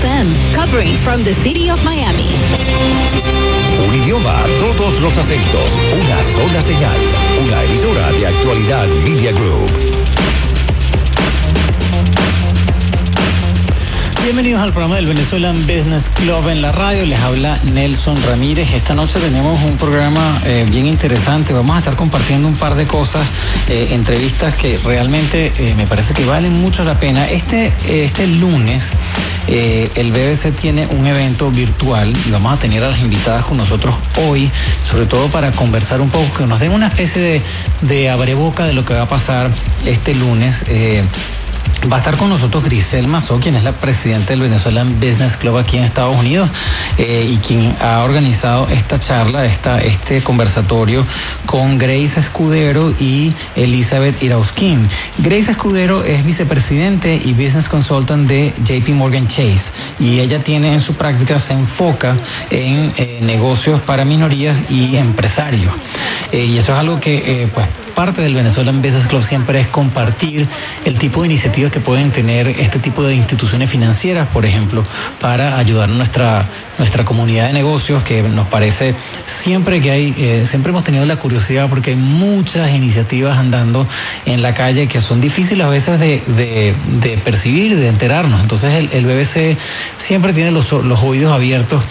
[0.00, 2.32] FM, covering from the city of Miami.
[3.78, 6.98] Un idioma, todos los acentos, una sola señal,
[7.44, 10.03] una emisora de actualidad Media Group.
[14.24, 17.04] Bienvenidos al programa del Venezuelan Business Club en la radio.
[17.04, 18.70] Les habla Nelson Ramírez.
[18.72, 21.52] Esta noche tenemos un programa eh, bien interesante.
[21.52, 23.28] Vamos a estar compartiendo un par de cosas,
[23.68, 27.28] eh, entrevistas que realmente eh, me parece que valen mucho la pena.
[27.28, 28.82] Este, este lunes
[29.46, 33.94] el BBC tiene un evento virtual y vamos a tener a las invitadas con nosotros
[34.16, 34.50] hoy,
[34.90, 37.42] sobre todo para conversar un poco, que nos den una especie de,
[37.82, 39.50] de abreboca de lo que va a pasar
[39.84, 40.56] este lunes.
[41.90, 45.58] Va a estar con nosotros Grisel Mazó, quien es la presidenta del Venezuelan Business Club
[45.58, 46.48] aquí en Estados Unidos
[46.96, 51.04] eh, y quien ha organizado esta charla, esta, este conversatorio
[51.44, 54.88] con Grace Escudero y Elizabeth Irauskin.
[55.18, 59.64] Grace Escudero es vicepresidente y business consultant de JP Morgan Chase
[60.00, 62.16] y ella tiene en su práctica, se enfoca
[62.48, 65.74] en eh, negocios para minorías y empresarios.
[66.32, 70.48] Eh, y eso es algo que, pues, parte del Venezuelan Business Club siempre es compartir
[70.84, 74.84] el tipo de iniciativas que pueden tener este tipo de instituciones financieras, por ejemplo,
[75.20, 76.48] para ayudar a nuestra,
[76.78, 78.94] nuestra comunidad de negocios, que nos parece
[79.44, 83.86] siempre que hay, eh, siempre hemos tenido la curiosidad porque hay muchas iniciativas andando
[84.26, 88.40] en la calle que son difíciles a veces de, de, percibir, de enterarnos.
[88.40, 89.56] Entonces el, el BBC
[90.08, 91.84] siempre tiene los, los oídos abiertos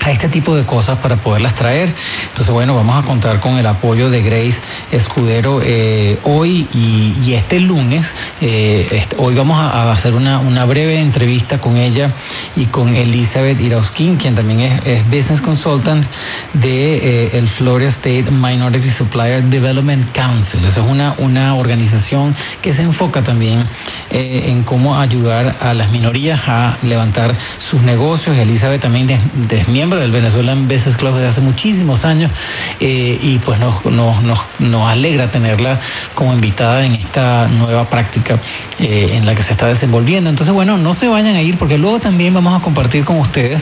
[0.00, 1.94] a este tipo de cosas para poderlas traer.
[2.28, 4.56] Entonces, bueno, vamos a contar con el apoyo de Grace
[4.90, 8.06] Escudero eh, hoy y, este lunes.
[8.40, 12.12] Eh, hoy vamos a, hacer una, breve entrevista con ella
[12.56, 16.06] y con Elizabeth Irauskin, quien también es, es Business Consultant
[16.54, 20.64] de eh, el Florida State Minority Supplier Development Council.
[20.64, 23.60] Esa es una, una organización que se enfoca también
[24.10, 27.34] en cómo ayudar a las minorías a levantar
[27.70, 28.36] sus negocios.
[28.36, 29.20] Elizabeth también es,
[29.50, 32.32] es miembro del Venezuelan Business Club desde hace muchísimos años
[32.80, 35.78] eh, y pues nos, nos, nos, nos, alegra tenerla
[36.14, 38.40] como invitada en esta nueva práctica
[38.78, 40.30] eh, en la que se está desenvolviendo.
[40.30, 43.60] Entonces, bueno, no se vayan a ir porque luego también vamos a compartir con ustedes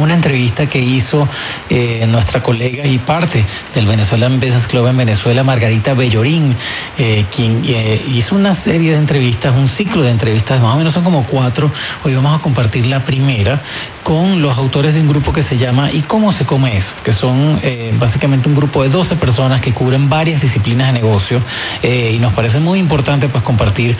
[0.00, 1.28] una entrevista que hizo
[1.68, 3.44] eh, nuestra colega y parte
[3.74, 6.56] del Venezuelan Business Club en Venezuela, Margarita Bellorín,
[6.96, 10.94] eh, quien eh, hizo una serie de entrevistas, un ciclo de entrevistas, más o menos
[10.94, 11.70] son como cuatro.
[12.04, 13.62] Hoy vamos a compartir la primera
[14.02, 16.92] con los autores de un grupo que se llama ¿Y cómo se come eso?
[17.04, 17.60] Que son
[17.98, 21.42] básicamente un grupo de 12 personas que cubren varias disciplinas de negocio
[21.82, 23.96] y nos parece muy importante pues compartir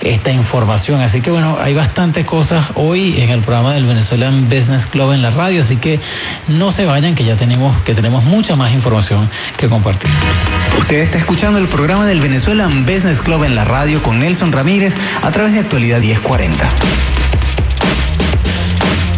[0.00, 1.00] esta información.
[1.00, 5.22] Así que bueno, hay bastantes cosas hoy en el programa del Venezuelan Business Club en
[5.22, 6.00] la radio, así que
[6.48, 10.10] no se vayan que ya tenemos que tenemos mucha más información que compartir.
[10.78, 14.92] Usted está escuchando el programa del Venezuelan Business Club en la radio con Nelson Ramírez
[15.22, 16.70] a través de Actualidad 1040.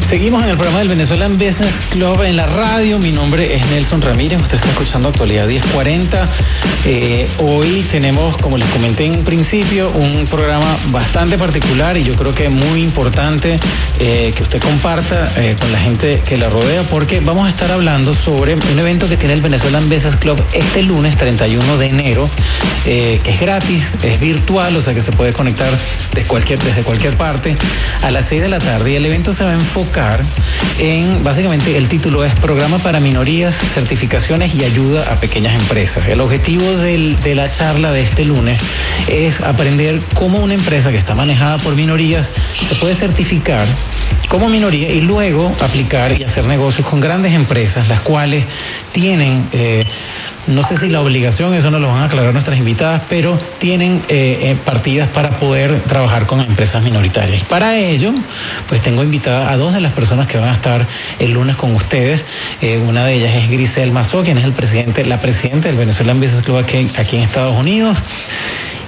[0.09, 2.99] Seguimos en el programa del Venezuelan Business Club en la radio.
[2.99, 4.41] Mi nombre es Nelson Ramírez.
[4.41, 6.29] Usted está escuchando Actualidad 1040.
[6.87, 12.35] Eh, hoy tenemos, como les comenté en principio, un programa bastante particular y yo creo
[12.35, 13.61] que muy importante
[13.99, 17.71] eh, que usted comparta eh, con la gente que la rodea porque vamos a estar
[17.71, 22.31] hablando sobre un evento que tiene el Venezuelan Business Club este lunes 31 de enero,
[22.83, 25.79] que es gratis, es virtual, o sea que se puede conectar
[26.15, 27.55] desde cualquier, desde cualquier parte
[28.01, 29.98] a las 6 de la tarde y el evento se va a enfocar
[30.79, 36.07] en, básicamente, el título es Programa para Minorías, Certificaciones y Ayuda a Pequeñas Empresas.
[36.07, 38.61] El objetivo de la charla de este lunes
[39.09, 42.29] es aprender cómo una empresa que está manejada por minorías
[42.69, 43.67] se puede certificar
[44.29, 48.45] como minoría y luego aplicar y hacer negocios con grandes empresas, las cuales
[48.93, 49.85] tienen eh,
[50.49, 54.03] no sé si la obligación, eso no lo van a aclarar nuestras invitadas, pero tienen
[54.09, 57.45] eh, eh, partidas para poder trabajar con empresas minoritarias.
[57.45, 58.15] Para ello,
[58.67, 60.87] pues tengo invitada a dos de las personas que van a estar
[61.19, 62.23] el lunes con ustedes.
[62.63, 66.19] Eh, una de ellas es Grisel Mazó, quien es el presidente, la presidenta del Venezuelan
[66.19, 67.99] Business Club aquí en Estados Unidos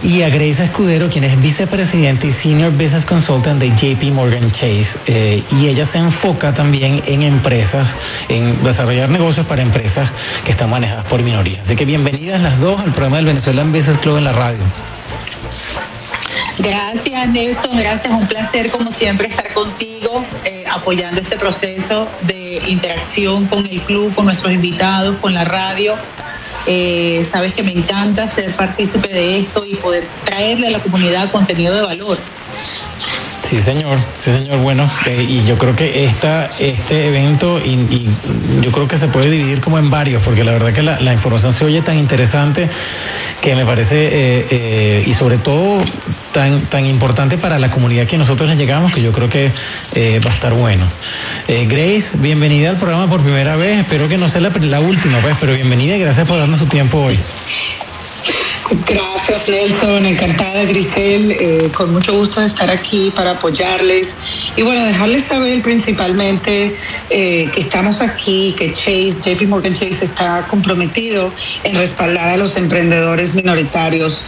[0.03, 4.89] y a Grace Escudero, quien es vicepresidente y senior business consultant de JP Morgan Chase.
[5.07, 7.89] Eh, y ella se enfoca también en empresas,
[8.29, 10.11] en desarrollar negocios para empresas
[10.45, 11.65] que están manejadas por minorías.
[11.67, 14.63] Así que bienvenidas las dos al programa del Venezuelan Business Club en la radio.
[16.59, 23.47] Gracias Nelson, gracias, un placer como siempre estar contigo eh, apoyando este proceso de interacción
[23.47, 25.95] con el club, con nuestros invitados, con la radio.
[26.67, 31.31] Eh, sabes que me encanta ser partícipe de esto y poder traerle a la comunidad
[31.33, 32.19] contenido de valor.
[33.49, 34.59] Sí, señor, sí, señor.
[34.59, 38.17] Bueno, eh, y yo creo que esta, este evento, y, y,
[38.61, 41.13] yo creo que se puede dividir como en varios, porque la verdad que la, la
[41.13, 42.69] información se oye tan interesante
[43.41, 45.82] que me parece, eh, eh, y sobre todo
[46.32, 49.53] tan, tan importante para la comunidad que nosotros le llegamos, que yo creo que
[49.93, 50.86] eh, va a estar bueno.
[51.47, 55.36] Grace, bienvenida al programa por primera vez, espero que no sea la, la última, pues,
[55.41, 57.18] pero bienvenida y gracias por darnos su tiempo hoy.
[58.87, 64.07] Gracias Nelson, encantada Grisel, eh, con mucho gusto de estar aquí para apoyarles.
[64.57, 66.77] Y bueno, dejarles saber principalmente
[67.11, 71.33] eh, que estamos aquí, que Chase, JP Morgan Chase está comprometido
[71.64, 74.23] en respaldar a los emprendedores minoritarios.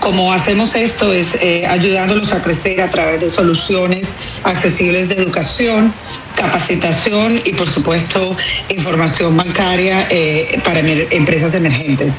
[0.00, 4.06] Como hacemos esto es eh, ayudándolos a crecer a través de soluciones
[4.44, 5.94] accesibles de educación,
[6.38, 8.36] capacitación y por supuesto
[8.68, 12.12] información bancaria eh, para empresas emergentes.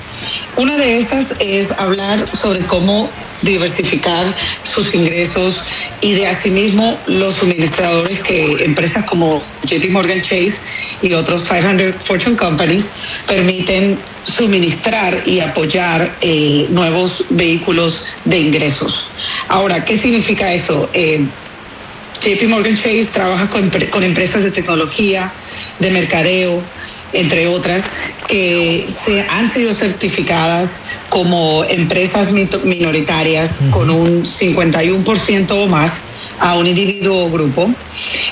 [0.57, 3.09] Una de esas es hablar sobre cómo
[3.41, 4.35] diversificar
[4.75, 5.55] sus ingresos
[6.01, 10.55] y de asimismo los suministradores que empresas como JP Morgan Chase
[11.01, 12.83] y otros 500 Fortune Companies
[13.25, 13.99] permiten
[14.35, 18.93] suministrar y apoyar eh, nuevos vehículos de ingresos.
[19.47, 20.89] Ahora, ¿qué significa eso?
[20.93, 21.25] Eh,
[22.21, 25.31] JP Morgan Chase trabaja con, con, empresas de tecnología,
[25.79, 26.61] de mercadeo,
[27.13, 27.83] entre otras,
[28.27, 30.69] que se han sido certificadas
[31.09, 35.91] como empresas minoritarias con un 51% o más
[36.39, 37.69] a un individuo o grupo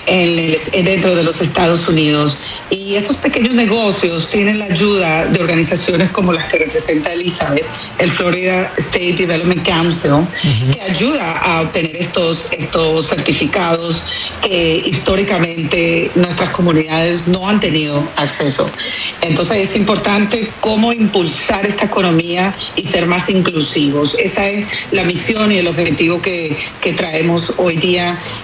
[0.05, 2.37] en el- en- dentro de los Estados Unidos.
[2.69, 7.65] Y estos pequeños negocios tienen la ayuda de organizaciones como las que representa Elizabeth,
[7.99, 10.27] el Florida State Development Council,
[10.73, 14.01] que ayuda a obtener estos, estos certificados
[14.41, 18.69] que históricamente nuestras comunidades no han tenido acceso.
[19.21, 24.15] Entonces es importante cómo impulsar esta economía y ser más inclusivos.
[24.17, 27.96] Esa es la misión y el objetivo que, que traemos hoy día.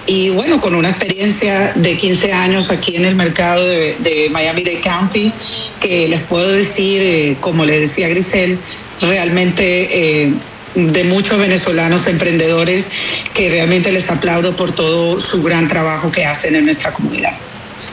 [0.06, 4.80] Y bueno, con una experiencia de 15 años aquí en el mercado de, de Miami-Dade
[4.80, 5.32] County,
[5.80, 8.58] que les puedo decir, eh, como le decía Grisel,
[9.00, 10.22] realmente...
[10.22, 10.34] eh,
[10.74, 12.84] de muchos venezolanos emprendedores
[13.32, 17.34] que realmente les aplaudo por todo su gran trabajo que hacen en nuestra comunidad.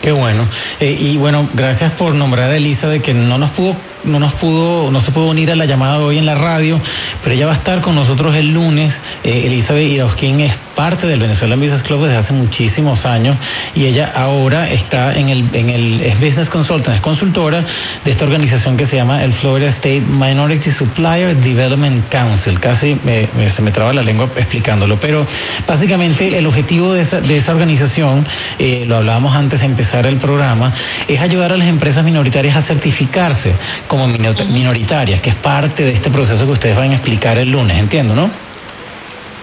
[0.01, 0.49] Qué bueno.
[0.80, 4.34] Eh, y bueno, gracias por nombrar a Elisa de que no nos pudo, no nos
[4.34, 6.80] pudo, no se pudo unir a la llamada hoy en la radio,
[7.24, 8.93] pero ella va a estar con nosotros el lunes.
[9.24, 13.36] Eh, Elizabeth Irausquín es parte del Venezuelan Business Club desde hace muchísimos años
[13.76, 17.64] y ella ahora está en el, en el es Business Consultant, es consultora
[18.04, 22.60] de esta organización que se llama el Florida State Minority Supplier Development Council.
[22.60, 25.28] Casi me- se me traba la lengua explicándolo, pero
[25.68, 28.26] básicamente el objetivo de esa, de esa organización,
[28.58, 30.74] eh, lo hablábamos antes de empezar el programa,
[31.08, 33.54] es ayudar a las empresas minoritarias a certificarse
[33.92, 37.52] como mino- minoritarias, que es parte de este proceso que ustedes van a explicar el
[37.52, 38.32] lunes, entiendo, ¿no?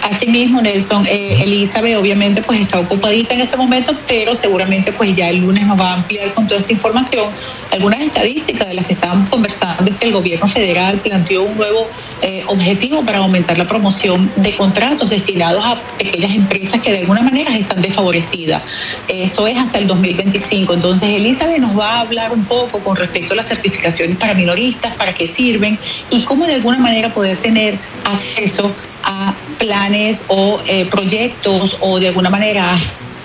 [0.02, 5.28] Asimismo, Nelson, eh, Elizabeth obviamente pues está ocupadita en este momento, pero seguramente pues ya
[5.28, 7.32] el lunes nos va a ampliar con toda esta información.
[7.70, 11.88] Algunas estadísticas de las que estábamos conversando es que el gobierno federal planteó un nuevo
[12.22, 17.22] eh, objetivo para aumentar la promoción de contratos destinados a pequeñas empresas que de alguna
[17.22, 18.62] manera están desfavorecidas.
[19.08, 20.74] Eso es hasta el 2025.
[20.74, 24.96] Entonces, Elizabeth nos va a hablar un poco con respecto a las certificaciones para minoristas,
[24.96, 25.78] para qué sirven
[26.10, 32.08] y cómo de alguna manera poder tener acceso a planes o eh, proyectos o de
[32.08, 32.78] alguna manera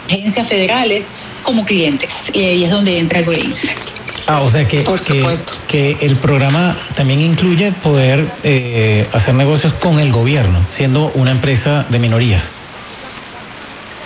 [0.07, 1.03] agencias federales
[1.43, 2.09] como clientes.
[2.34, 3.69] Y ahí es donde entra Grace.
[4.26, 9.99] Ah, o sea que, que, que el programa también incluye poder eh, hacer negocios con
[9.99, 12.43] el gobierno, siendo una empresa de minoría.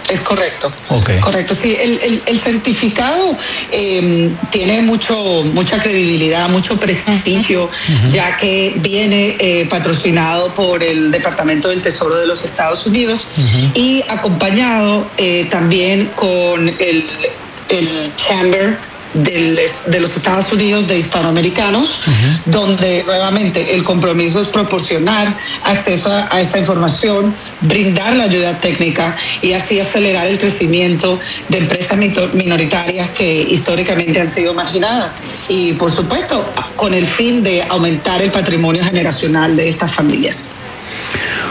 [0.09, 0.71] Es correcto.
[1.19, 1.75] Correcto, sí.
[1.77, 3.37] El, el- el certificado
[3.71, 7.69] eh, tiene mucho, mucha credibilidad, mucho prestigio,
[8.09, 13.25] ya que viene eh, patrocinado por el Departamento del Tesoro de los Estados Unidos
[13.75, 17.05] y acompañado eh, también con el,
[17.69, 18.77] el Chamber
[19.13, 21.87] del- de los Estados Unidos de hispanoamericanos,
[22.45, 29.15] donde nuevamente el compromiso es proporcionar acceso a, a esta información, brindar la ayuda técnica
[29.41, 31.97] y así acelerar el crecimiento de empresas
[32.33, 35.13] minoritarias que históricamente han sido marginadas
[35.47, 40.37] y por supuesto con el fin de aumentar el patrimonio generacional de estas familias.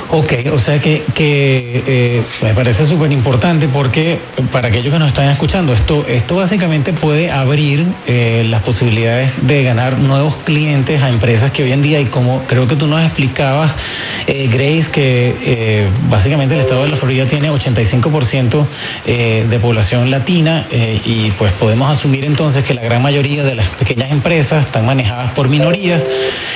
[0.09, 4.21] Ok, o sea que, eh, me parece súper importante porque
[4.53, 9.65] para aquellos que nos están escuchando, esto, esto básicamente puede abrir eh, las posibilidades de
[9.65, 13.05] ganar nuevos clientes a empresas que hoy en día, y como creo que tú nos
[13.05, 13.73] explicabas,
[14.29, 18.67] eh, Grace, que básicamente el estado de la Florida tiene 85%
[19.07, 20.69] eh, de población latina
[21.05, 25.33] y pues podemos asumir entonces que la gran mayoría de las pequeñas empresas están manejadas
[25.33, 26.01] por minorías.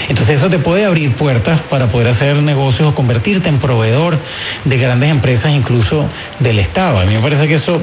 [0.08, 4.18] Entonces eso te puede abrir puertas para poder hacer negocios o convertirte en proveedor
[4.64, 6.98] de grandes empresas, incluso del Estado.
[6.98, 7.82] A mí me parece que eso,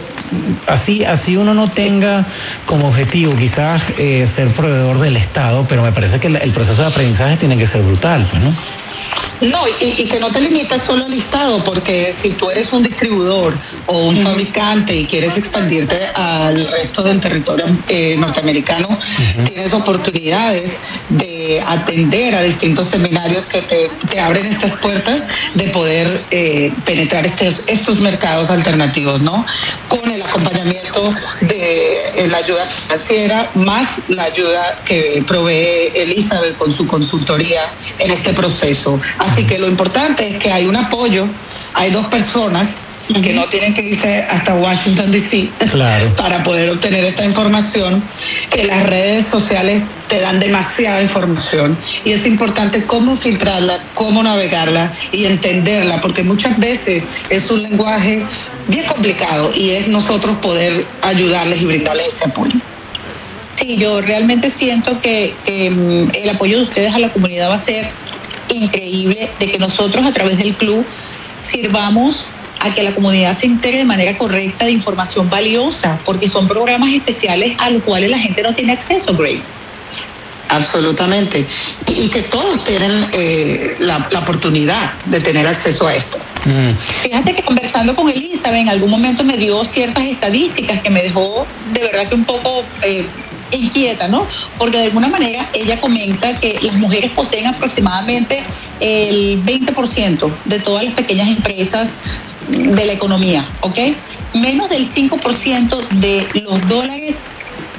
[0.68, 2.26] así, así uno no tenga
[2.66, 6.88] como objetivo quizás eh, ser proveedor del Estado, pero me parece que el, proceso de
[6.88, 8.54] aprendizaje tiene que ser brutal, pues, ¿no?
[9.42, 12.84] No, y, y que no te limitas solo al listado, porque si tú eres un
[12.84, 18.98] distribuidor o un fabricante y quieres expandirte al resto del territorio eh, norteamericano,
[19.46, 20.72] tienes oportunidades
[21.10, 25.22] de atender a distintos seminarios que te, te abren estas puertas
[25.54, 29.46] de poder eh, penetrar estos, estos mercados alternativos, ¿no?
[29.88, 36.72] Con el acompañamiento de eh, la ayuda financiera, más la ayuda que provee Elizabeth con
[36.72, 38.97] su consultoría en este proceso.
[39.20, 41.28] Así que lo importante es que hay un apoyo,
[41.74, 42.68] hay dos personas
[43.14, 45.50] que no tienen que irse hasta Washington, D.C.
[46.18, 48.04] para poder obtener esta información,
[48.50, 54.94] que las redes sociales te dan demasiada información y es importante cómo filtrarla, cómo navegarla
[55.12, 58.24] y entenderla, porque muchas veces es un lenguaje
[58.68, 62.60] bien complicado y es nosotros poder ayudarles y brindarles ese apoyo.
[63.60, 67.56] Sí, yo realmente siento que, que, mm, el apoyo de ustedes a la comunidad va
[67.56, 67.90] a ser
[68.50, 70.86] increíble, de que nosotros a través del club
[71.52, 72.26] sirvamos
[72.60, 76.92] a que la comunidad se integre de manera correcta de información valiosa, porque son programas
[76.92, 79.48] especiales a los cuales la gente no tiene acceso, Grace.
[80.50, 81.46] Absolutamente.
[81.88, 86.18] Y, y que todos tienen eh, la, la oportunidad de tener acceso a esto.
[87.04, 91.46] Fíjate que conversando con Elizabeth en algún momento me dio ciertas estadísticas que me dejó
[91.74, 93.06] de verdad que un poco eh,
[93.52, 94.28] inquieta, ¿no?
[94.58, 98.44] Porque de alguna manera ella comenta que las mujeres poseen aproximadamente
[98.80, 101.88] el 20% de todas las pequeñas empresas
[102.50, 103.78] de la economía, ¿ok?
[104.34, 107.16] Menos del 5% de los dólares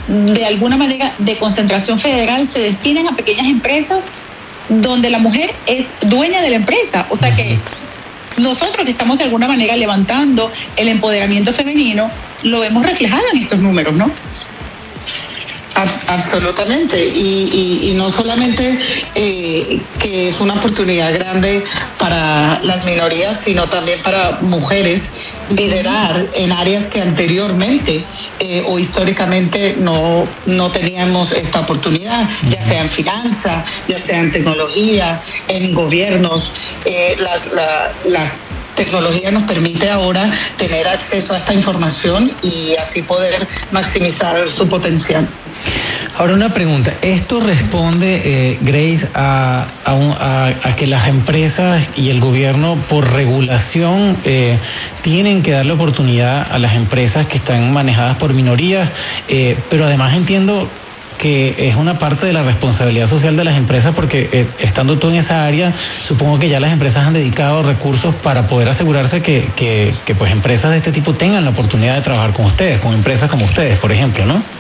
[0.09, 4.01] de alguna manera de concentración federal se destinan a pequeñas empresas
[4.69, 7.07] donde la mujer es dueña de la empresa.
[7.11, 7.59] O sea que
[8.39, 12.11] nosotros que estamos de alguna manera levantando el empoderamiento femenino,
[12.43, 14.11] lo vemos reflejado en estos números, ¿no?
[15.79, 18.79] Ab- Absolutamente, y, no solamente
[19.15, 21.63] eh, que es una oportunidad grande
[21.99, 25.01] para las minorías, sino también para mujeres
[25.51, 28.05] liderar en áreas que anteriormente
[28.41, 34.33] eh, o históricamente no, no teníamos esta oportunidad, ya sea en finanzas, ya sea en
[34.33, 36.51] tecnología, en gobiernos,
[36.85, 37.47] eh, las,
[38.05, 38.33] la,
[38.75, 45.29] tecnología nos permite ahora tener acceso a esta información y así poder maximizar su potencial.
[46.17, 52.21] Ahora una pregunta, ¿esto responde, eh, Grace, a, a a que las empresas y el
[52.21, 54.59] gobierno por regulación eh,
[55.03, 58.91] tienen que darle oportunidad a las empresas que están manejadas por minorías?
[59.29, 60.69] Eh, pero además entiendo
[61.19, 65.09] que es una parte de la responsabilidad social de las empresas porque eh, estando tú
[65.09, 65.75] en esa área,
[66.07, 70.31] supongo que ya las empresas han dedicado recursos para poder asegurarse que, que, que, pues
[70.31, 73.79] empresas de este tipo tengan la oportunidad de trabajar con ustedes, con empresas como ustedes,
[73.79, 74.58] por ejemplo, ¿no?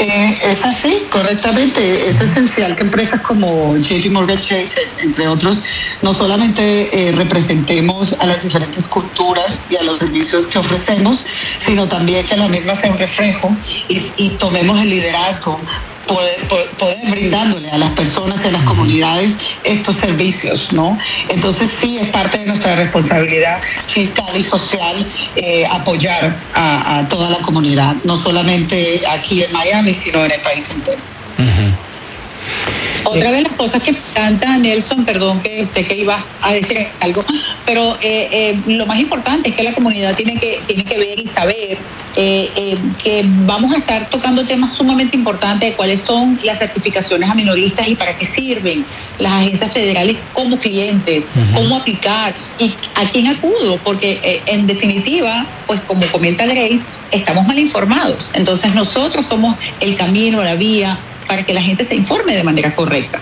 [0.00, 2.08] Eh, es así, correctamente.
[2.08, 5.60] Es esencial que empresas como JP Morgan Chase, entre otros,
[6.02, 11.18] no solamente eh, representemos a las diferentes culturas y a los servicios que ofrecemos,
[11.66, 13.56] sino también que la misma sea un reflejo
[13.88, 15.60] y tomemos el liderazgo.
[16.08, 19.32] Poder, poder, brindándole a las personas a las comunidades
[19.62, 20.98] estos servicios, ¿no?
[21.28, 25.06] Entonces sí es parte de nuestra responsabilidad fiscal y social
[25.36, 30.64] eh, apoyar a toda la comunidad, no solamente aquí en Miami, sino en el país
[30.70, 31.00] entero.
[33.04, 36.88] Otra de las cosas que me encanta, Nelson, perdón que sé que iba a decir
[37.00, 37.24] algo,
[37.64, 41.18] pero eh, eh, lo más importante es que la comunidad tiene que, tiene que ver
[41.18, 41.78] y saber
[42.20, 47.30] eh, eh, que vamos a estar tocando temas sumamente importantes de cuáles son las certificaciones
[47.30, 48.84] a minoristas y para qué sirven
[49.18, 51.24] las agencias federales como clientes,
[51.54, 56.80] cómo aplicar y a quién acudo, porque eh, en definitiva, pues como comenta Grace,
[57.12, 58.28] estamos mal informados.
[58.34, 60.98] Entonces nosotros somos el camino, la vía
[61.28, 63.20] para que la gente se informe de manera correcta.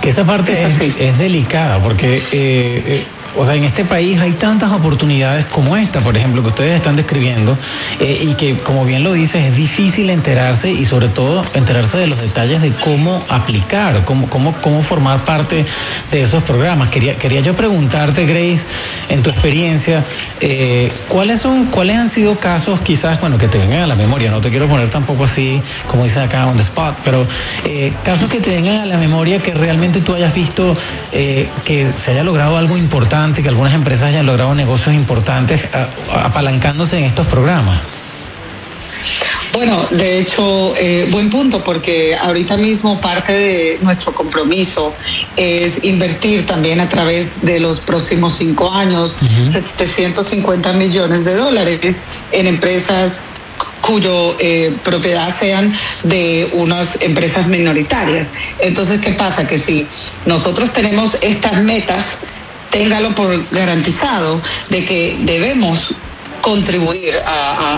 [0.00, 3.06] Que esa parte es, es delicada porque, eh, eh,
[3.38, 6.96] o sea, en este país hay tantas oportunidades como esta, por ejemplo, que ustedes están
[6.96, 7.56] describiendo,
[8.00, 12.08] eh, y que, como bien lo dices, es difícil enterarse y sobre todo enterarse de
[12.08, 15.64] los detalles de cómo aplicar, cómo, cómo, cómo formar parte
[16.10, 16.88] de esos programas.
[16.88, 18.60] Quería, quería yo preguntarte, Grace,
[19.08, 20.04] en tu experiencia,
[20.40, 24.32] eh, ¿cuáles son, cuáles han sido casos quizás, bueno, que te vengan a la memoria?
[24.32, 27.24] No te quiero poner tampoco así, como dicen acá, on the spot, pero
[27.64, 30.76] eh, casos que te vengan a la memoria que realmente tú hayas visto
[31.12, 36.98] que se haya logrado algo importante, que algunas empresas hayan logrado negocios importantes a- apalancándose
[36.98, 37.80] en estos programas.
[39.52, 44.94] Bueno, de hecho, eh, buen punto, porque ahorita mismo parte de nuestro compromiso
[45.36, 49.16] es invertir también a través de los próximos cinco años
[49.52, 51.96] 750 millones de dólares
[52.32, 53.12] en empresas
[53.80, 55.72] cuyo eh, propiedad sean
[56.02, 58.26] de unas empresas minoritarias.
[58.60, 59.46] Entonces, ¿qué pasa?
[59.46, 59.86] Que si
[60.26, 62.04] nosotros tenemos estas metas,
[62.70, 64.40] téngalo por garantizado
[64.70, 65.78] de que debemos
[66.40, 67.30] contribuir a,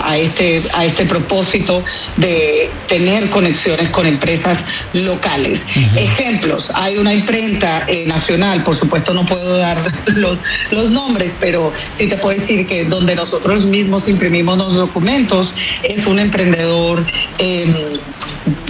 [0.03, 1.83] a- a este a este propósito
[2.17, 4.59] de tener conexiones con empresas
[4.93, 5.59] locales.
[5.95, 10.37] Ejemplos, hay una imprenta eh, nacional, por supuesto no puedo dar los,
[10.69, 15.51] los nombres, pero sí te puedo decir que donde nosotros mismos imprimimos los documentos
[15.81, 17.03] es un emprendedor
[17.39, 17.73] em,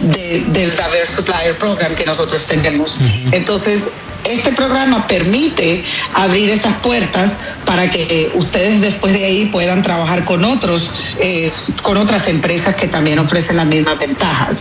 [0.04, 2.98] de- del Diverse Supplier Program que nosotros tenemos.
[3.34, 3.84] Entonces,
[4.24, 5.84] este programa permite
[6.14, 7.32] abrir esas puertas
[7.66, 10.90] para que eh, ustedes después de ahí puedan trabajar con otros,
[11.20, 14.58] eh, con otras empresas que también ofrecen las mismas ventajas.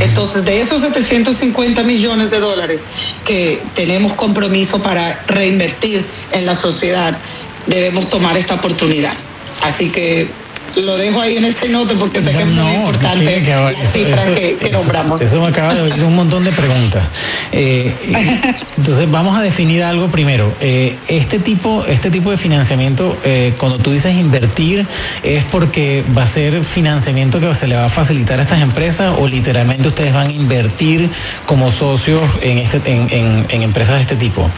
[0.00, 2.80] Entonces, de esos 750 millones de dólares
[3.24, 7.18] que tenemos compromiso para reinvertir en la sociedad,
[7.66, 9.14] debemos tomar esta oportunidad.
[9.60, 10.43] Así que
[10.82, 14.24] lo dejo ahí en este note porque sé que es muy importante que haber- la
[14.24, 15.20] eso- que, que eso- nombramos.
[15.20, 17.06] Eso me acaba de oír un montón de preguntas.
[17.52, 17.94] Eh,
[18.76, 20.54] entonces vamos a definir algo primero.
[20.60, 24.86] Eh, este tipo, este tipo de financiamiento, eh, cuando tú dices invertir,
[25.22, 29.12] es porque va a ser financiamiento que se le va a facilitar a estas empresas
[29.18, 31.10] o literalmente ustedes van a invertir
[31.46, 34.50] como socios en este, en, en- en empresas de este tipo.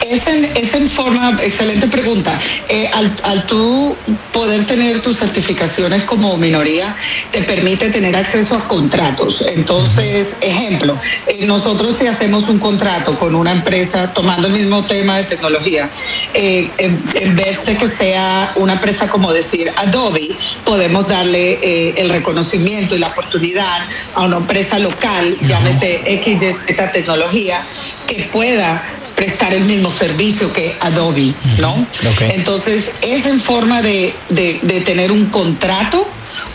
[0.00, 2.38] Es en, es en forma, excelente pregunta.
[2.68, 3.96] Eh, al, al tú
[4.32, 6.96] poder tener tus certificaciones como minoría,
[7.30, 9.42] te permite tener acceso a contratos.
[9.46, 15.18] Entonces, ejemplo, eh, nosotros si hacemos un contrato con una empresa, tomando el mismo tema
[15.18, 15.90] de tecnología,
[16.32, 22.10] eh, en, en vez de que sea una empresa como decir Adobe, podemos darle el
[22.10, 27.66] reconocimiento y la oportunidad a una empresa local, llámese XYZ Tecnología,
[28.06, 28.82] que pueda
[29.14, 31.86] prestar el mismo servicio que Adobe, ¿no?
[32.34, 36.06] Entonces, es en forma de, de- de tener un contrato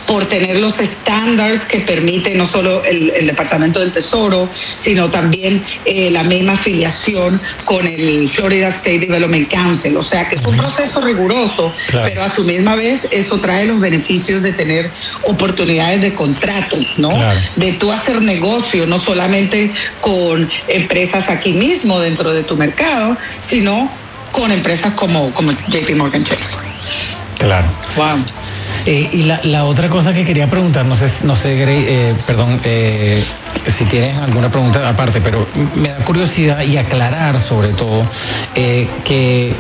[0.07, 4.49] por tener los estándares que permite no solo el, el Departamento del Tesoro,
[4.84, 9.95] sino también eh, la misma afiliación con el Florida State Development Council.
[9.97, 12.07] O sea que es un proceso riguroso, Claro.
[12.10, 14.91] pero a su misma vez eso trae los beneficios de tener
[15.23, 17.10] oportunidades de contratos, ¿no?
[17.10, 17.39] Claro.
[17.56, 23.15] De tú hacer negocio, no solamente con empresas aquí mismo dentro de tu mercado,
[23.49, 23.89] sino
[24.31, 26.43] con empresas como, como JP Morgan Chase.
[27.38, 27.68] Claro.
[27.95, 28.26] Wow.
[28.91, 32.59] Eh, y la, otra cosa que quería preguntar, no sé, no sé, Grey, eh, perdón,
[32.63, 33.23] eh,
[33.77, 38.09] si tienes alguna pregunta aparte, pero me da curiosidad y aclarar sobre todo
[38.55, 39.53] eh, que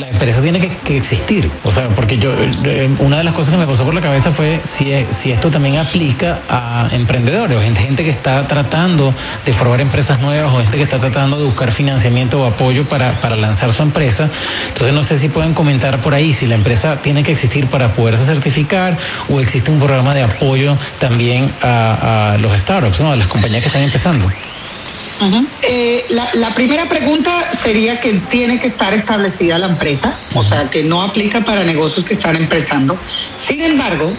[0.00, 1.50] la empresa tiene que, existir.
[1.64, 4.32] O sea, porque yo, eh, una de las cosas que me pasó por la cabeza
[4.32, 4.92] fue si,
[5.22, 9.14] si esto también aplica a emprendedores, gente, gente que está tratando
[9.44, 13.20] de probar empresas nuevas o gente que está tratando de buscar financiamiento o apoyo para,
[13.20, 14.28] para lanzar su empresa.
[14.68, 17.94] Entonces no sé si pueden comentar por ahí si la empresa tiene que existir para
[17.94, 18.96] poderse certificar
[19.28, 23.12] o existe un programa de apoyo también a, a los startups, ¿no?
[23.12, 24.26] a las compañías que están empezando.
[25.62, 30.68] Eh, la, la primera pregunta sería que tiene que estar establecida la empresa, o sea,
[30.70, 32.98] que no aplica para negocios que están empezando.
[33.48, 34.12] Sin embargo,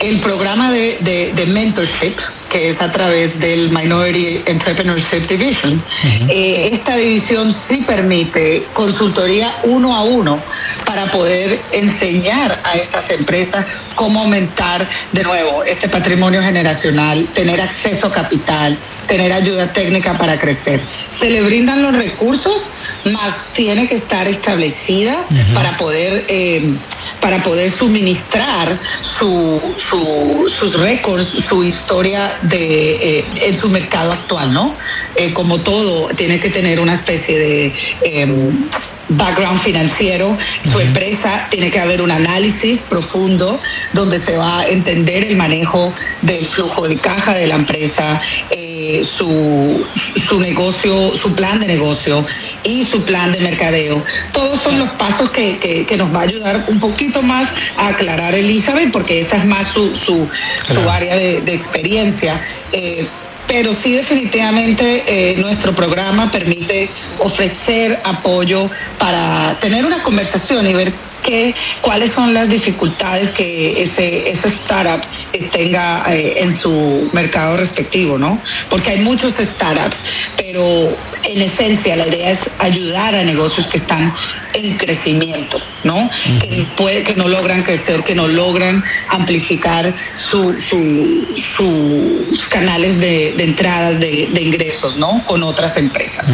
[0.00, 2.16] el programa de, de- de mentorship,
[2.50, 5.82] que es a través del Minority Entrepreneurship Division,
[6.30, 10.42] eh, esta división sí permite consultoría uno a uno
[10.86, 13.66] para poder enseñar a estas empresas
[13.96, 20.38] cómo aumentar de nuevo este patrimonio generacional, tener acceso a capital, tener ayuda técnica para
[20.38, 20.80] crecer.
[21.20, 22.62] Se le brindan los recursos,
[23.04, 26.76] más tiene que estar establecida para poder eh,
[27.20, 28.78] para poder suministrar
[29.18, 34.76] su, su- sus récords, su historia de eh, en su mercado actual, ¿no?
[35.16, 38.68] Eh, como todo tiene que tener una especie de em,
[39.10, 40.36] background financiero,
[40.70, 43.60] su empresa tiene que haber un análisis profundo
[43.92, 48.20] donde se va a entender el manejo del flujo de caja de la empresa,
[48.50, 49.86] eh, su,
[50.28, 52.26] su negocio, su plan de negocio
[52.62, 54.04] y su plan de mercadeo.
[54.32, 57.88] Todos son los pasos que, que- que nos va a ayudar un poquito más a
[57.88, 60.28] aclarar Elizabeth, porque esa es más su, su,
[60.66, 62.40] su área de, de experiencia.
[62.72, 63.06] Eh,
[63.48, 70.92] pero sí definitivamente eh, nuestro programa permite ofrecer apoyo para tener una conversación y ver
[71.22, 75.02] qué, cuáles son las dificultades que ese, ese startup
[75.50, 78.40] tenga eh, en su mercado respectivo, ¿no?
[78.68, 79.96] Porque hay muchos startups,
[80.36, 84.14] pero en esencia la idea es ayudar a negocios que están
[84.54, 86.08] en crecimiento, ¿no?
[86.40, 89.94] Que, puede, que no logran crecer, que no logran amplificar
[90.30, 91.26] su, su-
[91.56, 95.24] sus canales de, de entradas de, de ingresos, ¿no?
[95.26, 96.26] Con otras empresas.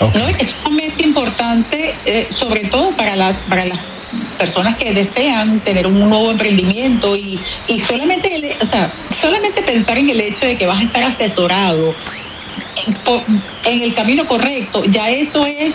[0.00, 0.28] ¿no?
[0.28, 3.78] Es sumamente importante, eh, sobre todo para las, para las
[4.38, 9.98] personas que desean tener un nuevo emprendimiento y, y solamente, el- o sea, solamente pensar
[9.98, 11.94] en el hecho de que vas a estar asesorado
[13.64, 15.74] en el camino correcto, ya eso es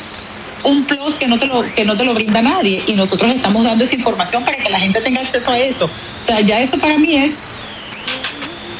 [0.63, 3.63] un plus que no te lo que no te lo brinda nadie y nosotros estamos
[3.63, 5.85] dando esa información para que la gente tenga acceso a eso.
[5.85, 7.33] O sea, ya eso para mí es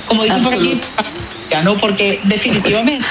[0.09, 0.81] como dicen por aquí,
[1.49, 3.05] ya no, porque definitivamente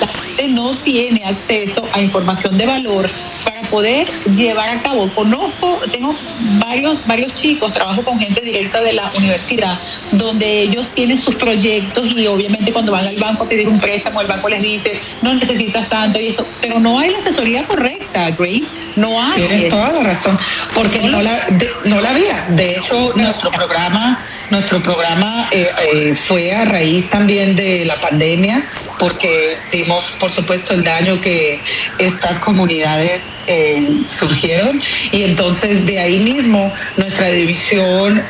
[0.00, 3.08] la gente no tiene acceso a información de valor
[3.44, 5.08] para poder llevar a cabo.
[5.14, 6.14] Conozco, tengo
[6.58, 9.78] varios, varios chicos, trabajo con gente directa de la universidad,
[10.12, 14.20] donde ellos tienen sus proyectos y obviamente cuando van al banco a pedir un préstamo,
[14.22, 18.30] el banco les dice, no necesitas tanto y esto, pero no hay la asesoría correcta,
[18.30, 18.64] Grace,
[18.96, 19.34] no hay.
[19.46, 20.38] Tienes toda la razón,
[20.74, 22.46] porque no la, de- no la había.
[22.50, 28.64] De hecho, nuestro programa nuestro programa eh, eh, fue a raíz también de la pandemia,
[28.98, 31.60] porque vimos, por supuesto, el daño que
[31.98, 34.80] estas comunidades eh, surgieron
[35.12, 38.22] y entonces de ahí mismo nuestra división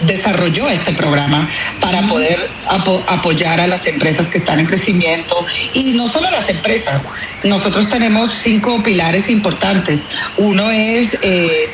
[0.00, 1.48] desarrolló este programa
[1.80, 5.44] para poder apo- apoyar a las empresas que están en crecimiento
[5.74, 7.02] y no solo las empresas.
[7.44, 10.00] Nosotros tenemos cinco pilares importantes.
[10.36, 11.10] Uno es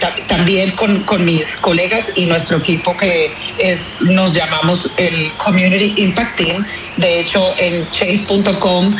[0.00, 5.94] ta- también con, con mis colegas y nuestro equipo que es, nos llamamos el Community
[6.02, 6.66] Impact Team.
[6.96, 8.94] De hecho, en chase.com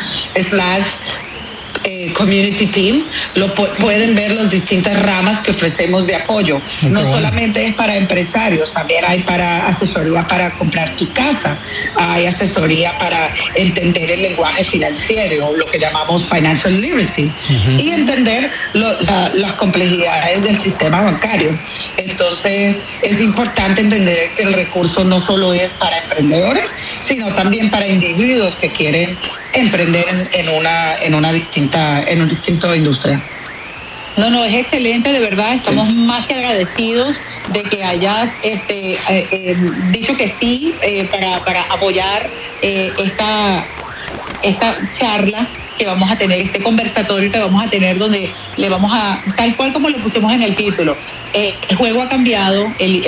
[0.49, 0.85] slash
[1.83, 3.05] eh, Community Team,
[3.35, 6.61] lo pu- pueden ver las distintas ramas que ofrecemos de apoyo.
[6.81, 7.15] Muy No bueno.
[7.17, 11.59] solamente es para empresarios, también hay para asesoría para comprar tu casa,
[11.95, 17.31] hay asesoría para entender el lenguaje financiero, lo que llamamos financial literacy,
[17.79, 21.57] y entender lo- la- las complejidades del sistema bancario.
[21.97, 26.65] Entonces, es importante entender que el recurso no solo es para emprendedores,
[27.07, 29.17] sino también para individuos que quieren
[29.53, 33.21] emprender en, en una en una distinta en un distinto industria.
[34.15, 37.17] No, no, es excelente, de verdad, estamos más que agradecidos
[37.51, 39.57] de que hayas este, eh, eh,
[39.89, 42.29] dicho que sí eh, para, para apoyar
[42.61, 43.65] eh, esta,
[44.43, 45.47] esta charla
[45.77, 49.55] que vamos a tener, este conversatorio que vamos a tener donde le vamos a, tal
[49.55, 50.95] cual como lo pusimos en el título,
[51.33, 53.03] eh, el juego ha cambiado, el,